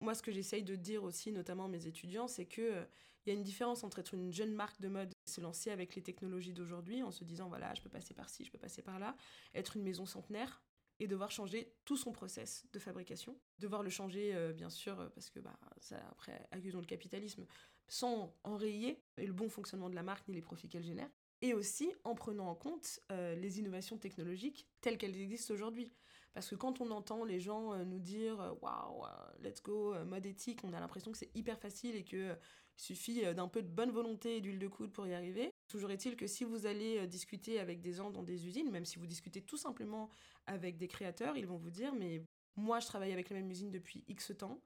[0.00, 2.84] Moi, ce que j'essaye de dire aussi, notamment à mes étudiants, c'est que
[3.24, 5.94] il y a une différence entre être une jeune marque de mode, se lancer avec
[5.94, 8.82] les technologies d'aujourd'hui en se disant voilà je peux passer par ci, je peux passer
[8.82, 9.16] par là,
[9.54, 10.60] être une maison centenaire
[11.02, 15.08] et devoir changer tout son process de fabrication, devoir le changer euh, bien sûr euh,
[15.08, 17.44] parce que bah ça après accusons le capitalisme
[17.88, 21.92] sans enrayer le bon fonctionnement de la marque ni les profits qu'elle génère et aussi
[22.04, 25.92] en prenant en compte euh, les innovations technologiques telles qu'elles existent aujourd'hui.
[26.34, 29.04] Parce que quand on entend les gens nous dire waouh,
[29.42, 32.38] let's go, mode éthique, on a l'impression que c'est hyper facile et qu'il
[32.74, 35.52] suffit d'un peu de bonne volonté et d'huile de coude pour y arriver.
[35.72, 38.84] Toujours est-il que si vous allez euh, discuter avec des gens dans des usines, même
[38.84, 40.10] si vous discutez tout simplement
[40.44, 42.22] avec des créateurs, ils vont vous dire mais
[42.56, 44.60] moi je travaille avec la même usine depuis X temps,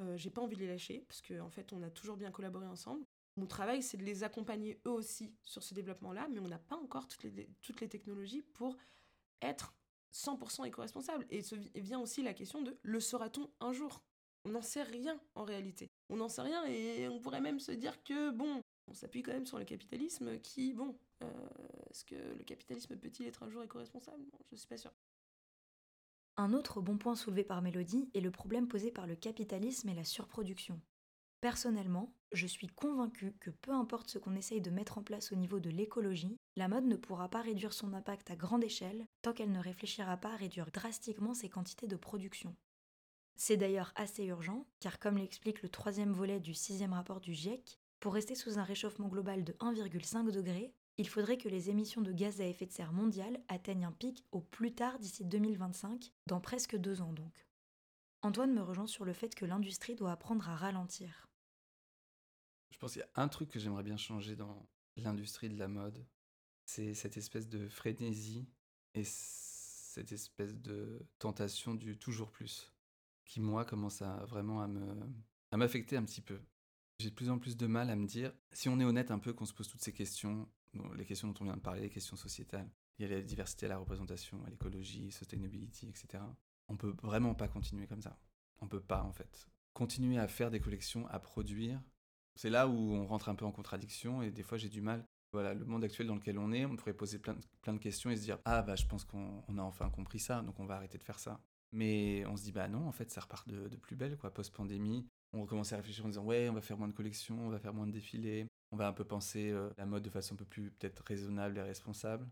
[0.00, 2.32] euh, j'ai pas envie de les lâcher parce qu'en en fait on a toujours bien
[2.32, 3.06] collaboré ensemble.
[3.36, 6.74] Mon travail c'est de les accompagner eux aussi sur ce développement-là, mais on n'a pas
[6.74, 8.76] encore toutes les, technologies pour
[9.40, 9.76] être
[10.12, 11.24] 100% éco-responsable.
[11.30, 11.42] Et,
[11.74, 14.02] et vient aussi la question de le sera-t-on un jour?
[14.44, 15.88] On n'en sait rien en réalité.
[16.08, 19.32] On n'en sait rien et on pourrait même se dire que bon, on s'appuie quand
[19.32, 21.26] même sur le capitalisme qui, bon, euh,
[21.90, 24.24] est-ce que le capitalisme peut-il être un jour éco-responsable?
[24.48, 24.94] Je ne suis pas sûre.
[26.36, 29.94] Un autre bon point soulevé par Mélodie est le problème posé par le capitalisme et
[29.94, 30.80] la surproduction.
[31.40, 35.36] Personnellement, je suis convaincue que peu importe ce qu'on essaye de mettre en place au
[35.36, 39.32] niveau de l'écologie, la mode ne pourra pas réduire son impact à grande échelle tant
[39.32, 42.56] qu'elle ne réfléchira pas à réduire drastiquement ses quantités de production.
[43.36, 47.78] C'est d'ailleurs assez urgent, car comme l'explique le troisième volet du sixième rapport du GIEC,
[48.00, 52.12] pour rester sous un réchauffement global de 1,5 degré, il faudrait que les émissions de
[52.12, 56.40] gaz à effet de serre mondiales atteignent un pic au plus tard d'ici 2025, dans
[56.40, 57.46] presque deux ans donc.
[58.22, 61.28] Antoine me rejoint sur le fait que l'industrie doit apprendre à ralentir.
[62.70, 65.68] Je pense qu'il y a un truc que j'aimerais bien changer dans l'industrie de la
[65.68, 66.04] mode,
[66.66, 68.48] c'est cette espèce de frénésie
[68.94, 72.72] et cette espèce de tentation du toujours plus,
[73.24, 76.40] qui moi commence à vraiment à m'affecter un petit peu.
[77.00, 79.20] J'ai de plus en plus de mal à me dire, si on est honnête un
[79.20, 80.48] peu, qu'on se pose toutes ces questions,
[80.96, 82.68] les questions dont on vient de parler, les questions sociétales,
[82.98, 86.24] il y a la diversité, la représentation, l'écologie, sustainability, etc.
[86.66, 88.18] On peut vraiment pas continuer comme ça.
[88.60, 89.48] On peut pas, en fait.
[89.74, 91.80] Continuer à faire des collections, à produire,
[92.34, 95.04] c'est là où on rentre un peu en contradiction et des fois j'ai du mal
[95.32, 98.16] voilà, le monde actuel dans lequel on est, on pourrait poser plein de, questions et
[98.16, 100.98] se dire Ah, bah, je pense qu'on a enfin compris ça, donc on va arrêter
[100.98, 101.40] de faire ça.
[101.70, 104.32] Mais on se dit Bah non, en fait, ça repart de plus belle, quoi.
[104.32, 107.50] Post-pandémie, on recommence à réfléchir en disant Ouais, on va faire moins de collections, on
[107.50, 110.34] va faire moins de défilés, on va un peu penser euh, la mode de façon
[110.34, 112.28] un peu plus peut-être raisonnable et responsable.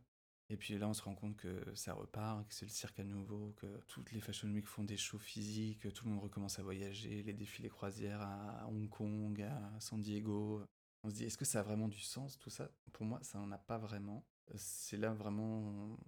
[0.49, 3.05] Et puis là, on se rend compte que ça repart, que c'est le cirque à
[3.05, 6.59] nouveau, que toutes les fashion week font des shows physiques, que tout le monde recommence
[6.61, 10.63] à voyager, les défilés croisières à Hong Kong, à San Diego.
[11.03, 12.71] On se dit, est-ce que ça a vraiment du sens tout ça?
[12.93, 14.25] Pour moi, ça n'en a pas vraiment.
[14.55, 15.99] C'est là vraiment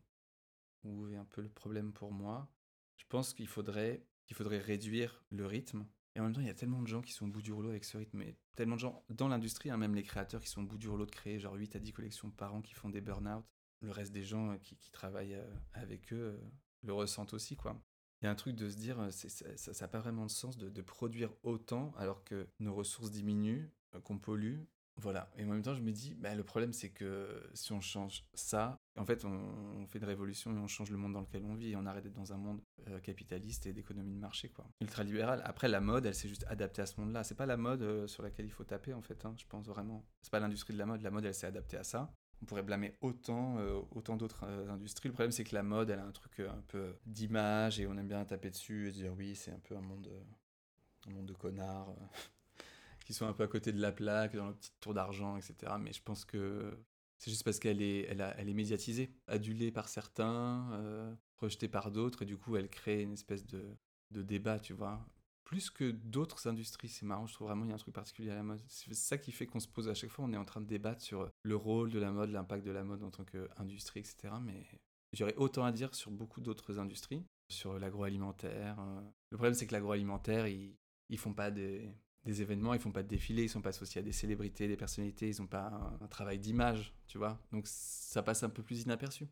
[0.84, 2.49] où est un peu le problème pour moi.
[2.97, 5.84] Je pense qu'il faudrait, qu'il faudrait réduire le rythme.
[6.18, 7.52] Et en même temps, il y a tellement de gens qui sont au bout du
[7.52, 8.22] rouleau avec ce rythme.
[8.22, 10.88] Et tellement de gens dans l'industrie, hein, même les créateurs qui sont au bout du
[10.88, 13.44] rouleau de créer genre 8 à 10 collections par an qui font des burn-out
[13.80, 16.50] le reste des gens qui, travaillent euh, avec eux euh,
[16.82, 17.80] le ressentent aussi, quoi.
[18.20, 20.58] Il y a un truc de se dire, euh, ça n'a pas vraiment de sens
[20.58, 23.70] de, produire autant alors que nos ressources diminuent,
[24.02, 24.62] qu'on pollue.
[25.01, 25.30] Voilà.
[25.36, 28.24] Et en même temps, je me dis, bah, le problème, c'est que si on change
[28.34, 31.55] ça, en fait, on, fait une révolution et on change le monde dans lequel on
[31.55, 32.61] vit et on arrête d'être dans un monde
[33.03, 34.66] capitaliste et d'économie de marché, quoi.
[34.80, 35.40] Ultralibéral.
[35.44, 37.22] Après, la mode, elle s'est juste adaptée à ce monde-là.
[37.22, 40.05] C'est pas la mode sur laquelle il faut taper, en fait, hein, je pense vraiment.
[40.22, 41.03] C'est pas l'industrie de la mode.
[41.03, 44.70] La mode, elle s'est adaptée à ça on pourrait blâmer autant, euh, autant d'autres euh,
[44.70, 45.09] industries.
[45.09, 47.86] Le problème, c'est que la mode, elle a un truc euh, un peu d'image et
[47.86, 50.09] on aime bien taper dessus et dire oui, c'est un peu un monde,
[51.07, 51.94] un monde de connards
[53.09, 55.72] qui sont un peu à côté de la plaque, dans leur petite tour d'argent, etc.
[55.80, 56.78] Mais je pense que
[57.16, 62.20] c'est juste parce qu'elle est, elle, elle est médiatisée, adulée par certains, rejetée par d'autres,
[62.20, 63.64] et du coup, elle crée une espèce de,
[64.11, 65.02] de débat, tu vois
[65.48, 66.90] plus que d'autres industries.
[66.90, 68.61] C'est marrant, je trouve vraiment il y a un truc particulier à la mode.
[68.68, 70.66] C'est ça qui fait qu'on se pose à chaque fois, on est en train de
[70.66, 74.34] débattre sur le rôle de la mode, l'impact de la mode en tant qu'industrie, etc.
[74.42, 74.66] Mais
[75.14, 78.78] j'aurais autant à dire sur beaucoup d'autres industries, sur l'agroalimentaire.
[78.78, 79.00] Euh.
[79.30, 80.76] Le problème, c'est que l'agroalimentaire, ils,
[81.09, 81.94] ils font pas des,
[82.29, 84.76] des, événements, ils font pas de défilés, ils sont pas associés à des célébrités, des
[84.76, 87.39] personnalités, ils ont pas un, un travail d'image, tu vois.
[87.53, 89.29] Donc ça passe un peu plus inaperçu.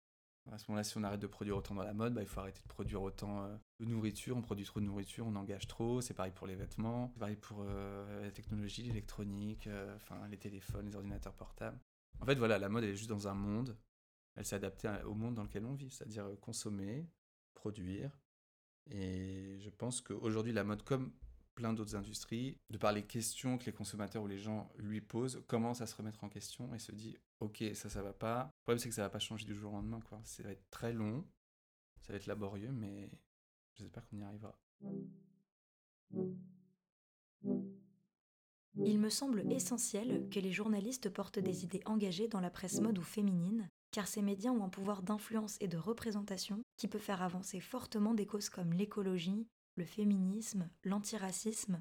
[0.53, 2.39] À ce moment-là, si on arrête de produire autant dans la mode, bah, il faut
[2.39, 4.37] arrêter de produire autant euh, de nourriture.
[4.37, 6.01] On produit trop de nourriture, on engage trop.
[6.01, 10.39] C'est pareil pour les vêtements, c'est pareil pour euh, la technologie, l'électronique, euh, enfin les
[10.39, 11.79] téléphones, les ordinateurs portables.
[12.21, 13.77] En fait, voilà, la mode, elle est juste dans un monde.
[14.37, 17.09] Elle s'est adaptée au monde dans lequel on vit, c'est-à-dire consommer,
[17.55, 18.17] produire.
[18.91, 21.11] Et je pense qu'aujourd'hui, la mode, comme
[21.57, 25.43] plein d'autres industries, de par les questions que les consommateurs ou les gens lui posent,
[25.49, 28.45] commence à se remettre en question et se dit ok ça ça va pas.
[28.45, 30.21] Le problème c'est que ça va pas changer du jour au lendemain quoi.
[30.23, 31.25] Ça va être très long,
[32.03, 33.11] ça va être laborieux mais
[33.75, 34.57] j'espère qu'on y arrivera.
[38.85, 42.99] Il me semble essentiel que les journalistes portent des idées engagées dans la presse mode
[42.99, 47.23] ou féminine, car ces médias ont un pouvoir d'influence et de représentation qui peut faire
[47.23, 49.47] avancer fortement des causes comme l'écologie,
[49.77, 51.81] le féminisme, l'antiracisme,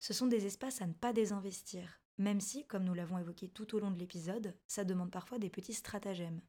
[0.00, 3.74] ce sont des espaces à ne pas désinvestir, même si, comme nous l'avons évoqué tout
[3.74, 6.42] au long de l'épisode, ça demande parfois des petits stratagèmes.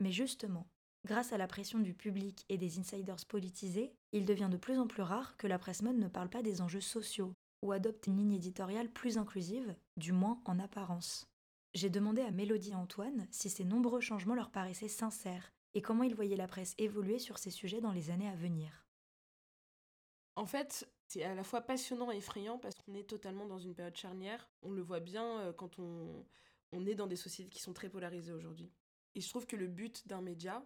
[0.00, 0.70] Mais justement,
[1.04, 4.86] grâce à la pression du public et des insiders politisés, il devient de plus en
[4.86, 8.16] plus rare que la presse mode ne parle pas des enjeux sociaux ou adopte une
[8.16, 11.26] ligne éditoriale plus inclusive, du moins en apparence.
[11.74, 16.04] J'ai demandé à Mélodie et Antoine si ces nombreux changements leur paraissaient sincères et comment
[16.04, 18.83] ils voyaient la presse évoluer sur ces sujets dans les années à venir.
[20.36, 23.74] En fait, c'est à la fois passionnant et effrayant parce qu'on est totalement dans une
[23.74, 24.48] période charnière.
[24.62, 26.26] On le voit bien euh, quand on,
[26.72, 28.72] on est dans des sociétés qui sont très polarisées aujourd'hui.
[29.14, 30.64] Et je trouve que le but d'un média,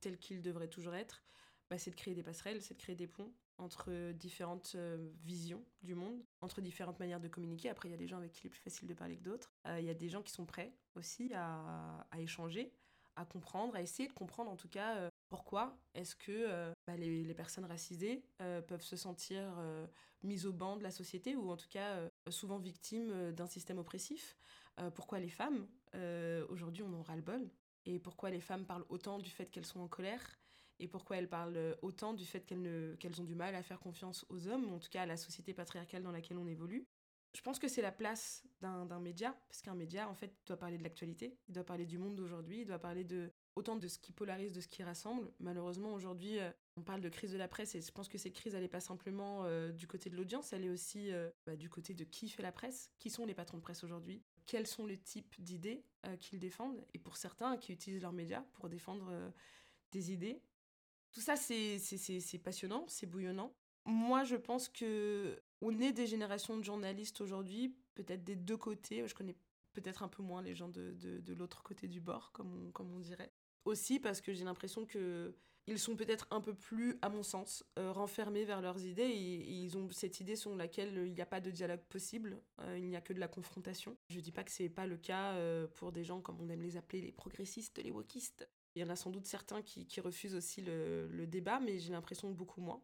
[0.00, 1.24] tel qu'il devrait toujours être,
[1.70, 5.64] bah, c'est de créer des passerelles, c'est de créer des ponts entre différentes euh, visions
[5.82, 7.70] du monde, entre différentes manières de communiquer.
[7.70, 9.22] Après, il y a des gens avec qui il est plus facile de parler que
[9.22, 9.54] d'autres.
[9.66, 12.72] Euh, il y a des gens qui sont prêts aussi à, à, échanger,
[13.16, 17.34] à comprendre, à essayer de comprendre en tout cas pourquoi est-ce que euh, bah, les,
[17.34, 19.84] personnes racisées euh, peuvent se sentir euh,
[20.22, 24.36] mises au banc de la société ou en tout cas souvent victimes d'un système oppressif?
[24.94, 25.66] Pourquoi les femmes,
[26.48, 27.50] aujourd'hui, on en ras-le-bol?
[27.84, 30.38] Et pourquoi les femmes parlent autant du fait qu'elles sont en colère?
[30.78, 34.24] Et pourquoi elles parlent autant du fait qu'elles qu'elles ont du mal à faire confiance
[34.28, 36.86] aux hommes, ou en tout cas à la société patriarcale dans laquelle on évolue?
[37.34, 40.78] Je pense que c'est la place d'un média, parce qu'un média, en fait, doit parler
[40.78, 43.98] de l'actualité, il doit parler du monde d'aujourd'hui, il doit parler de, autant de ce
[43.98, 45.30] qui polarise, de ce qui rassemble.
[45.38, 48.34] Malheureusement, aujourd'hui, euh, on parle de crise de la presse et je pense que cette
[48.34, 51.56] crise, elle n'est pas simplement euh, du côté de l'audience, elle est aussi euh, bah,
[51.56, 54.66] du côté de qui fait la presse, qui sont les patrons de presse aujourd'hui, quels
[54.66, 55.84] sont les types d'idées
[56.20, 59.10] qu'ils défendent, et pour certains qui utilisent leurs médias pour défendre
[59.90, 60.42] des idées.
[61.12, 63.54] Tout ça, c'est passionnant, c'est bouillonnant.
[63.86, 69.08] Moi, je pense que on est des générations de journalistes aujourd'hui, peut-être des deux côtés.
[69.08, 69.34] Je connais
[69.72, 70.94] peut-être un peu moins les gens de,
[71.38, 73.32] l'autre côté du bord, comme on dirait
[73.64, 75.34] aussi parce que j'ai l'impression que
[75.66, 79.62] ils sont peut-être un peu plus, à mon sens, euh, renfermés vers leurs idées et,
[79.62, 82.86] ils ont cette idée selon laquelle il n'y a pas de dialogue possible, euh, il
[82.86, 83.96] n'y a que de la confrontation.
[84.10, 86.40] Je ne dis pas que ce n'est pas le cas euh, pour des gens comme
[86.40, 88.48] on aime les appeler les progressistes, les wokistes.
[88.74, 92.30] Il y en a sans doute certains qui, refusent aussi le débat, mais j'ai l'impression
[92.32, 92.82] beaucoup moins.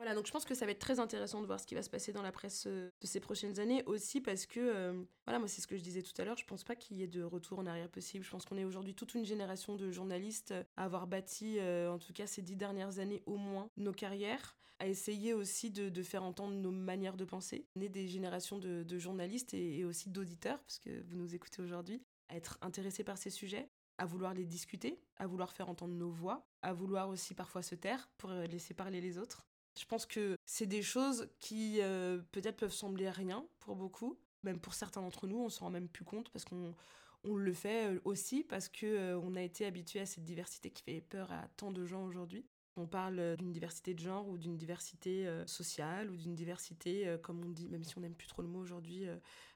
[0.00, 1.82] Voilà, donc je pense que ça va être très intéressant de voir ce qui va
[1.82, 5.38] se passer dans la presse euh, de ces prochaines années aussi parce que, euh, voilà,
[5.38, 7.06] moi c'est ce que je disais tout à l'heure, je pense pas qu'il y ait
[7.06, 8.24] de retour en arrière possible.
[8.24, 11.98] Je pense qu'on est aujourd'hui toute une génération de journalistes à avoir bâti, euh, en
[11.98, 16.22] tout cas ces dix dernières années au moins, nos carrières, à essayer aussi de, faire
[16.22, 17.66] entendre nos manières de penser.
[17.76, 21.60] On est des générations de, journalistes et, et aussi d'auditeurs, parce que vous nous écoutez
[21.60, 25.92] aujourd'hui, à être intéressés par ces sujets à vouloir les discuter, à vouloir faire entendre
[25.92, 29.44] nos voix, à vouloir aussi parfois se taire pour laisser parler les autres.
[29.78, 34.60] Je pense que c'est des choses qui euh, peut-être peuvent sembler rien pour beaucoup, même
[34.60, 36.74] pour certains d'entre nous, on s'en rend même plus compte parce qu'on
[37.22, 40.70] on le fait euh, aussi parce que euh, on a été habitué à cette diversité
[40.70, 42.44] qui fait peur à tant de gens aujourd'hui.
[42.76, 47.50] On parle d'une diversité de genre ou d'une diversité sociale ou d'une diversité, comme on
[47.50, 49.06] dit, même si on n'aime plus trop le mot aujourd'hui,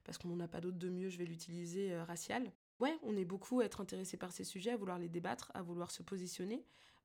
[0.03, 2.53] parce qu'on n'en a pas d'autre de mieux, je vais l'utiliser, raciale.
[2.81, 5.63] Ouais, on est beaucoup à être intéressé par ces sujets, à vouloir les débattre, à
[5.63, 6.65] vouloir se positionner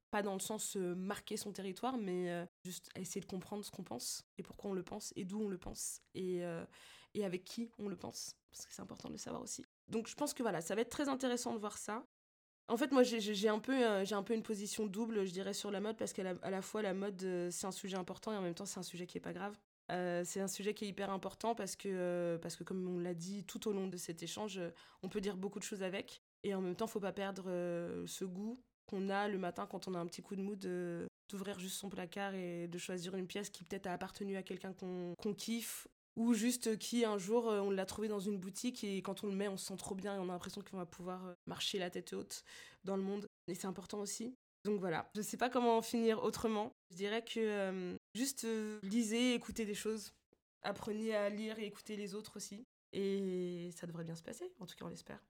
[0.10, 3.72] pas dans le sens euh, marquer son territoire, mais euh, juste essayer de comprendre ce
[3.72, 6.66] qu'on pense et pourquoi on le pense et d'où on le pense et, euh,
[7.14, 9.66] et avec qui on le pense, parce que c'est important de le savoir aussi.
[9.88, 12.06] Donc je pense que voilà, ça va être très intéressant de voir ça.
[12.68, 15.72] En fait, moi, j'ai un, peu, j'ai un peu une position double, je dirais, sur
[15.72, 18.54] la mode, parce qu'à la, fois, la mode, c'est un sujet important et en même
[18.54, 19.58] temps, c'est un sujet qui est pas grave.
[20.24, 23.44] c'est un sujet qui est hyper important parce que, parce que comme on l'a dit
[23.44, 24.62] tout au long de cet échange,
[25.02, 26.22] on peut dire beaucoup de choses avec.
[26.44, 27.46] Et en même temps, faut pas perdre
[28.06, 30.60] ce goût qu'on a le matin quand on a un petit coup de mood
[31.30, 34.74] d'ouvrir juste son placard et de choisir une pièce qui peut-être a appartenu à quelqu'un
[34.74, 39.02] qu'on kiffe ou juste qui un jour euh, on l'a trouvé dans une boutique et
[39.02, 40.86] quand on le met on se sent trop bien et on a l'impression qu'on va
[40.86, 42.44] pouvoir euh, marcher la tête haute
[42.84, 44.36] dans le monde et c'est important aussi.
[44.66, 46.74] Donc voilà, je sais pas comment finir autrement.
[46.92, 48.46] Je dirais que euh, juste
[48.84, 50.12] lisez, écoutez des choses,
[50.64, 54.66] apprenez à lire et écouter les autres aussi et ça devrait bien se passer, en
[54.66, 55.22] tout cas on l'espère.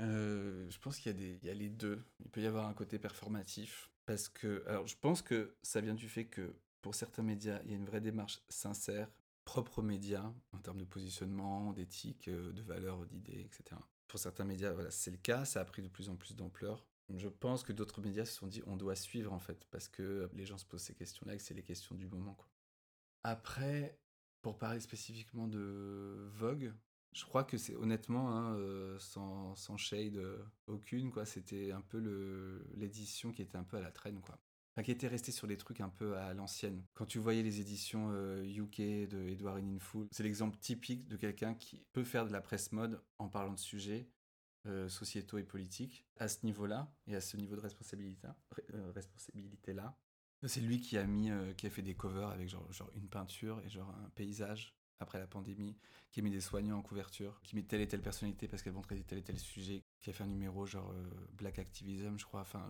[0.00, 1.12] Euh, je pense qu'il
[1.42, 2.02] y, a les deux.
[2.20, 3.90] Il peut y avoir un côté performatif.
[4.06, 7.70] Parce que, alors je pense que ça vient du fait que pour certains médias, il
[7.70, 9.08] y a une vraie démarche sincère,
[9.44, 13.80] propre aux médias, en termes de positionnement, d'éthique, euh, de valeurs, d'idées, etc.
[14.08, 16.84] Pour certains médias, voilà, c'est le cas, ça a pris de plus en plus d'ampleur.
[17.14, 20.28] Je pense que d'autres médias se sont dit on doit suivre en fait, parce que
[20.32, 22.36] les gens se posent ces questions-là et que c'est les questions du moment.
[23.22, 23.98] Après,
[24.40, 26.72] pour parler spécifiquement de Vogue,
[27.12, 31.26] je crois que c'est honnêtement, hein, euh, sans, shade euh, aucune, quoi.
[31.26, 34.38] C'était un peu l'édition qui était un peu à la traîne, quoi.
[34.82, 36.82] Qui était restée sur les trucs un peu à l'ancienne.
[36.94, 38.10] Quand tu voyais les éditions
[38.42, 42.40] UK euh, de Edward Full, c'est l'exemple typique de quelqu'un qui peut faire de la
[42.40, 44.08] presse mode en parlant de sujets
[44.86, 48.28] sociétaux et politiques à ce niveau-là et à ce niveau de responsabilité,
[48.94, 49.98] responsabilité là.
[50.44, 53.68] C'est lui qui a mis, qui a fait des covers avec genre une peinture et
[53.68, 55.76] genre un paysage après la pandémie,
[56.10, 58.82] qui met des soignants en couverture, qui met telle et telle personnalité parce qu'elles vont
[58.82, 62.24] traiter tel et tel sujet, qui a fait un numéro genre euh, Black Activism, je
[62.24, 62.40] crois.
[62.40, 62.68] Enfin,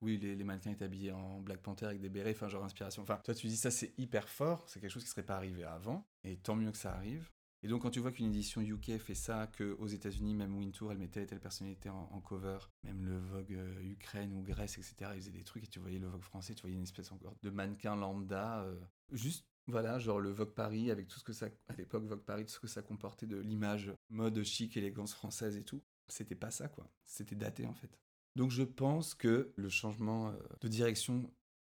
[0.00, 3.02] oui, les, mannequins étaient habillés en Black Panther avec des bérets, enfin, genre inspiration.
[3.02, 5.64] Enfin, toi, tu dis ça, c'est hyper fort, c'est quelque chose qui serait pas arrivé
[5.64, 7.30] avant, et tant mieux que ça arrive.
[7.62, 10.98] Et donc, quand tu vois qu'une édition UK fait ça, qu'aux États-Unis, même Wintour, elle
[10.98, 15.10] met telle et telle personnalité en, cover, même le Vogue euh, Ukraine ou Grèce, etc.,
[15.14, 17.34] ils faisaient des trucs, et tu voyais le Vogue français, tu voyais une espèce encore
[17.42, 18.78] de mannequin lambda, euh,
[19.10, 22.46] juste voilà, genre le Vogue Paris, avec tout ce que ça, à l'époque, Vogue Paris,
[22.46, 25.82] tout ce que ça comportait de l'image mode chic, élégance française et tout.
[26.08, 26.90] C'était pas ça, quoi.
[27.04, 27.98] C'était daté, en fait.
[28.34, 31.30] Donc je pense que le changement euh, de direction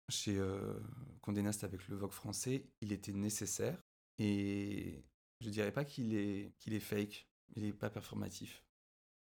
[0.08, 0.78] chez euh,
[1.20, 3.82] Condé Nast avec le Vogue français, il était nécessaire.
[4.18, 5.04] Et
[5.40, 8.64] je dirais pas qu'il est, qu'il est fake, il est pas performatif.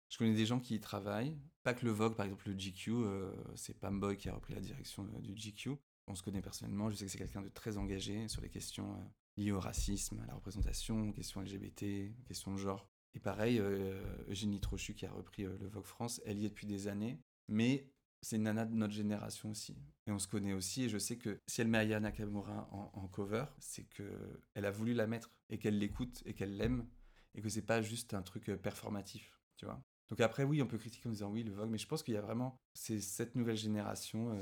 [0.08, 1.38] Je connais des gens qui y travaillent.
[1.62, 4.60] Pas que le Vogue, par exemple, le GQ, euh, c'est Pamboy qui a repris la
[4.60, 5.76] direction du GQ
[6.08, 8.92] on se connaît personnellement, je sais que c'est quelqu'un de très engagé sur les questions
[8.92, 9.04] euh,
[9.36, 12.88] liées au racisme, à la représentation, aux questions LGBT, aux questions de genre.
[13.14, 16.48] Et pareil, euh, Eugénie Trochu qui a repris euh, le Vogue France, elle y est
[16.48, 17.90] depuis des années, mais
[18.20, 19.76] c'est une nana de notre génération aussi.
[20.06, 23.06] Et on se connaît aussi, et je sais que si elle met Aya Nakamura en,
[23.08, 26.88] cover, c'est qu'elle a voulu la mettre, et qu'elle l'écoute, et qu'elle l'aime,
[27.34, 29.80] et que c'est pas juste un truc performatif, tu vois.
[30.08, 32.14] Donc après, oui, on peut critiquer en disant oui, le Vogue, mais je pense qu'il
[32.14, 34.36] y a vraiment, cette nouvelle génération,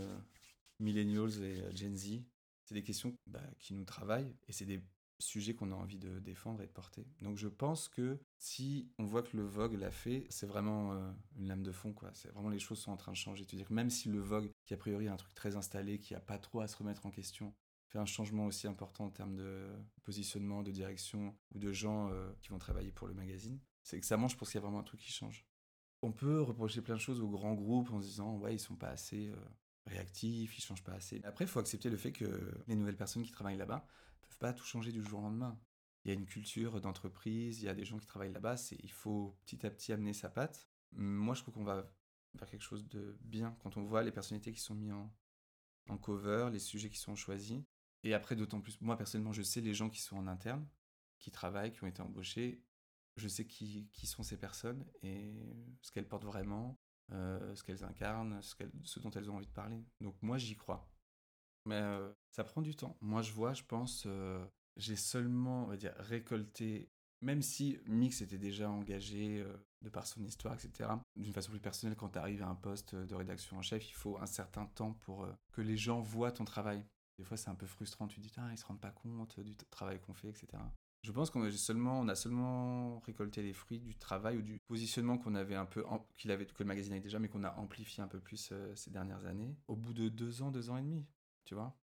[0.79, 2.22] millennials et euh, Gen Z,
[2.64, 4.83] c'est des questions bah, qui nous travaillent et c'est des
[5.18, 7.07] sujets qu'on a envie de défendre et de porter.
[7.22, 11.11] Donc je pense que si on voit que le Vogue l'a fait, c'est vraiment euh,
[11.37, 11.93] une lame de fond.
[11.93, 12.11] quoi.
[12.14, 13.47] C'est vraiment les choses sont en train de changer.
[13.47, 16.14] Tu dire même si le Vogue, qui a priori est un truc très installé, qui
[16.14, 17.55] a pas trop à se remettre en question,
[17.89, 19.68] fait un changement aussi important en termes de
[20.03, 24.07] positionnement, de direction ou de gens euh, qui vont travailler pour le magazine, c'est que
[24.07, 25.47] ça mange pour qu'il y a vraiment un truc qui change.
[26.03, 28.77] On peut reprocher plein de choses aux grands groupes en se disant ouais ils sont
[28.77, 29.33] pas assez
[29.87, 31.20] réactifs, ils changent pas assez.
[31.24, 33.87] Après, il faut accepter le fait que les nouvelles personnes qui travaillent là-bas
[34.22, 35.59] peuvent pas tout changer du jour au lendemain.
[36.05, 38.93] Il y a une culture d'entreprise, il y a des gens qui travaillent là-bas, il
[38.93, 40.68] faut petit à petit amener sa patte.
[40.93, 41.93] Moi, je trouve qu'on va
[42.39, 45.12] faire quelque chose de bien quand on voit les personnalités qui sont mises en,
[45.89, 47.62] en cover, les sujets qui sont choisis.
[48.05, 50.68] Et après, d'autant plus, moi personnellement, je sais les gens qui sont en interne,
[51.18, 52.62] qui travaillent, qui ont été embauchés.
[53.16, 55.32] Je sais qui, qui sont ces personnes et
[55.80, 56.78] ce qu'elles portent vraiment,
[57.12, 59.84] euh, ce qu'elles incarnent, ce, ce, dont elles ont envie de parler.
[60.00, 60.88] Donc moi, j'y crois.
[61.64, 62.96] Mais euh, ça prend du temps.
[63.00, 64.44] Moi, je vois, je pense, euh,
[64.76, 66.90] j'ai seulement, on va dire, récolté,
[67.20, 69.44] même si Mix était déjà engagé
[69.82, 70.90] de par son histoire, etc.
[71.16, 73.94] D'une façon plus personnelle, quand tu arrives à un poste de rédaction en chef, il
[73.94, 76.84] faut un certain temps pour que les gens voient ton travail.
[77.18, 78.07] Des fois, c'est un peu frustrant.
[78.07, 80.46] Tu dis, ah, ils se rendent pas compte du travail qu'on fait, etc.
[81.07, 84.59] Je pense qu'on a seulement, on a seulement récolté les fruits du travail ou du
[84.66, 85.84] positionnement qu'on avait un peu,
[86.16, 88.74] qu'il avait, que le magazine avait déjà, mais qu'on a amplifié un peu plus euh,
[88.74, 89.57] ces dernières années.
[89.68, 91.07] Au bout de deux ans, deux ans et demi,
[91.44, 91.78] tu vois.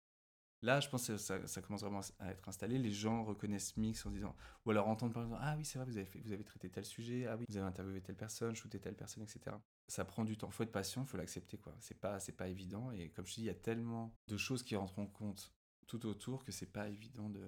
[0.63, 2.79] Là, je pense que ça, commence vraiment à être installé.
[2.79, 5.87] Les gens reconnaissent Mix en disant, ou alors entendent par exemple, ah oui, c'est vrai,
[5.91, 8.55] vous avez, fait, vous avez traité tel sujet, ah oui, vous avez interviewé telle personne,
[8.55, 9.57] shooté telle personne, etc.
[9.89, 10.53] Ça prend du temps.
[10.53, 11.75] Faut être patient, faut l'accepter, quoi.
[11.81, 12.93] C'est pas, c'est pas évident.
[12.93, 15.53] Et comme je dis, il y a tellement de choses qui rentrent en compte
[15.89, 17.45] tout autour que c'est pas évident de.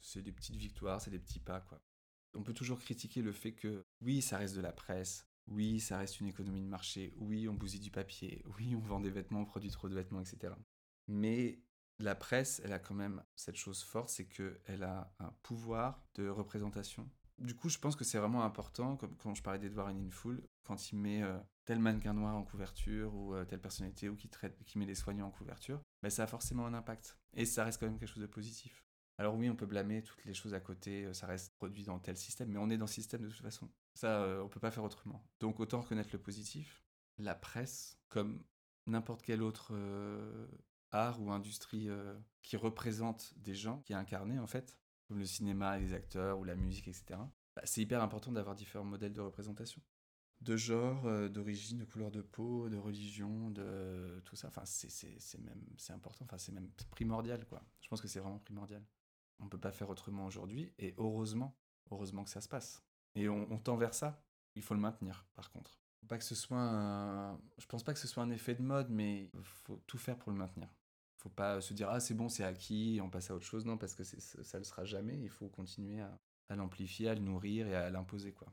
[0.00, 1.80] C'est des petites victoires, c'est des petits pas, quoi.
[2.34, 5.98] On peut toujours critiquer le fait que, oui, ça reste de la presse, oui, ça
[5.98, 9.40] reste une économie de marché, oui, on bousille du papier, oui, on vend des vêtements,
[9.40, 10.52] on produit trop de vêtements, etc.
[11.06, 11.62] Mais
[12.00, 16.28] la presse, elle a quand même cette chose forte, c'est qu'elle a un pouvoir de
[16.28, 17.08] représentation.
[17.38, 20.92] Du coup, je pense que c'est vraiment important, comme quand je parlais d'Edouard Full, quand
[20.92, 24.86] il met euh, tel mannequin noir en couverture ou euh, telle personnalité ou qui, met
[24.86, 27.18] les soignants en couverture, ben, ça a forcément un impact.
[27.34, 28.84] Et ça reste quand même quelque chose de positif.
[29.18, 31.98] Alors oui, on peut blâmer toutes les choses à côté, euh, ça reste produit dans
[31.98, 33.70] tel système, mais on est dans ce système de toute façon.
[33.94, 35.24] Ça, on peut pas faire autrement.
[35.38, 36.82] Donc autant reconnaître le positif.
[37.18, 38.42] La presse, comme
[38.86, 39.72] n'importe quel autre
[40.94, 45.26] art ou industrie euh, qui représente des gens, qui est incarné en fait, comme le
[45.26, 47.04] cinéma, les acteurs ou la musique, etc.
[47.56, 49.82] Bah, c'est hyper important d'avoir différents modèles de représentation.
[50.44, 54.48] De genre, euh, d'origine, de couleur de peau, de religion, de tout ça.
[54.48, 57.62] Enfin, c'est même c'est important, enfin, c'est même primordial, quoi.
[57.80, 58.84] Je pense que c'est vraiment primordial.
[59.40, 61.56] On ne peut pas faire autrement aujourd'hui, et heureusement,
[61.90, 62.82] heureusement que ça se passe.
[63.14, 64.22] Et on, tend vers ça.
[64.54, 65.80] Il faut le maintenir, par contre.
[66.08, 67.40] Pas que ce soit un...
[67.58, 70.18] Je pense pas que ce soit un effet de mode, mais il faut tout faire
[70.18, 70.68] pour le maintenir
[71.24, 73.78] faut pas se dire ah c'est bon c'est acquis on passe à autre chose non
[73.78, 76.20] parce que ça le sera jamais il faut continuer à,
[76.50, 78.52] à l'amplifier à le nourrir et à l'imposer quoi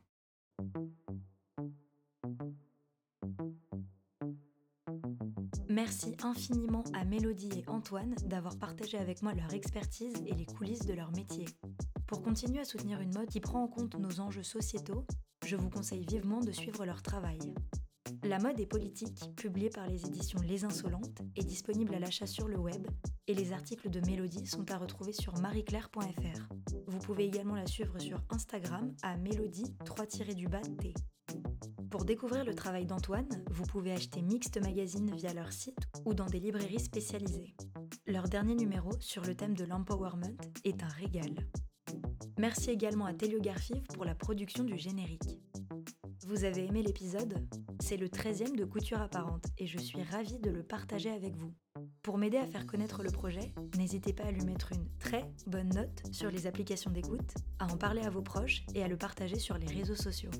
[5.68, 10.84] Merci infiniment à Mélodie et Antoine d'avoir partagé avec moi leur expertise et les coulisses
[10.86, 11.46] de leur métier.
[12.06, 15.06] Pour continuer à soutenir une mode qui prend en compte nos enjeux sociétaux,
[15.46, 17.38] je vous conseille vivement de suivre leur travail.
[18.22, 22.48] La mode et politique, publiée par les éditions Les Insolentes, est disponible à l'achat sur
[22.48, 22.86] le web
[23.26, 26.48] et les articles de Mélodie sont à retrouver sur marieclaire.fr.
[26.86, 30.94] Vous pouvez également la suivre sur Instagram à mélodie 3-t.
[31.92, 35.76] Pour découvrir le travail d'Antoine, vous pouvez acheter Mixed Magazine via leur site
[36.06, 37.54] ou dans des librairies spécialisées.
[38.06, 40.34] Leur dernier numéro sur le thème de l'empowerment
[40.64, 41.34] est un régal.
[42.38, 45.38] Merci également à Telio Garfive pour la production du générique.
[46.26, 47.46] Vous avez aimé l'épisode?
[47.82, 51.52] C'est le 13e de Couture Apparente et je suis ravie de le partager avec vous.
[52.02, 55.68] Pour m'aider à faire connaître le projet, n'hésitez pas à lui mettre une très bonne
[55.68, 59.38] note sur les applications d'écoute, à en parler à vos proches et à le partager
[59.38, 60.30] sur les réseaux sociaux.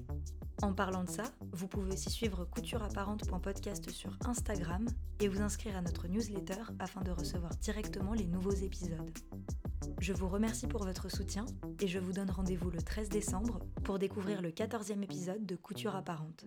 [0.62, 4.86] En parlant de ça, vous pouvez aussi suivre coutureapparente.podcast sur Instagram
[5.18, 9.10] et vous inscrire à notre newsletter afin de recevoir directement les nouveaux épisodes.
[10.00, 11.46] Je vous remercie pour votre soutien
[11.80, 15.96] et je vous donne rendez-vous le 13 décembre pour découvrir le 14e épisode de Couture
[15.96, 16.44] apparente.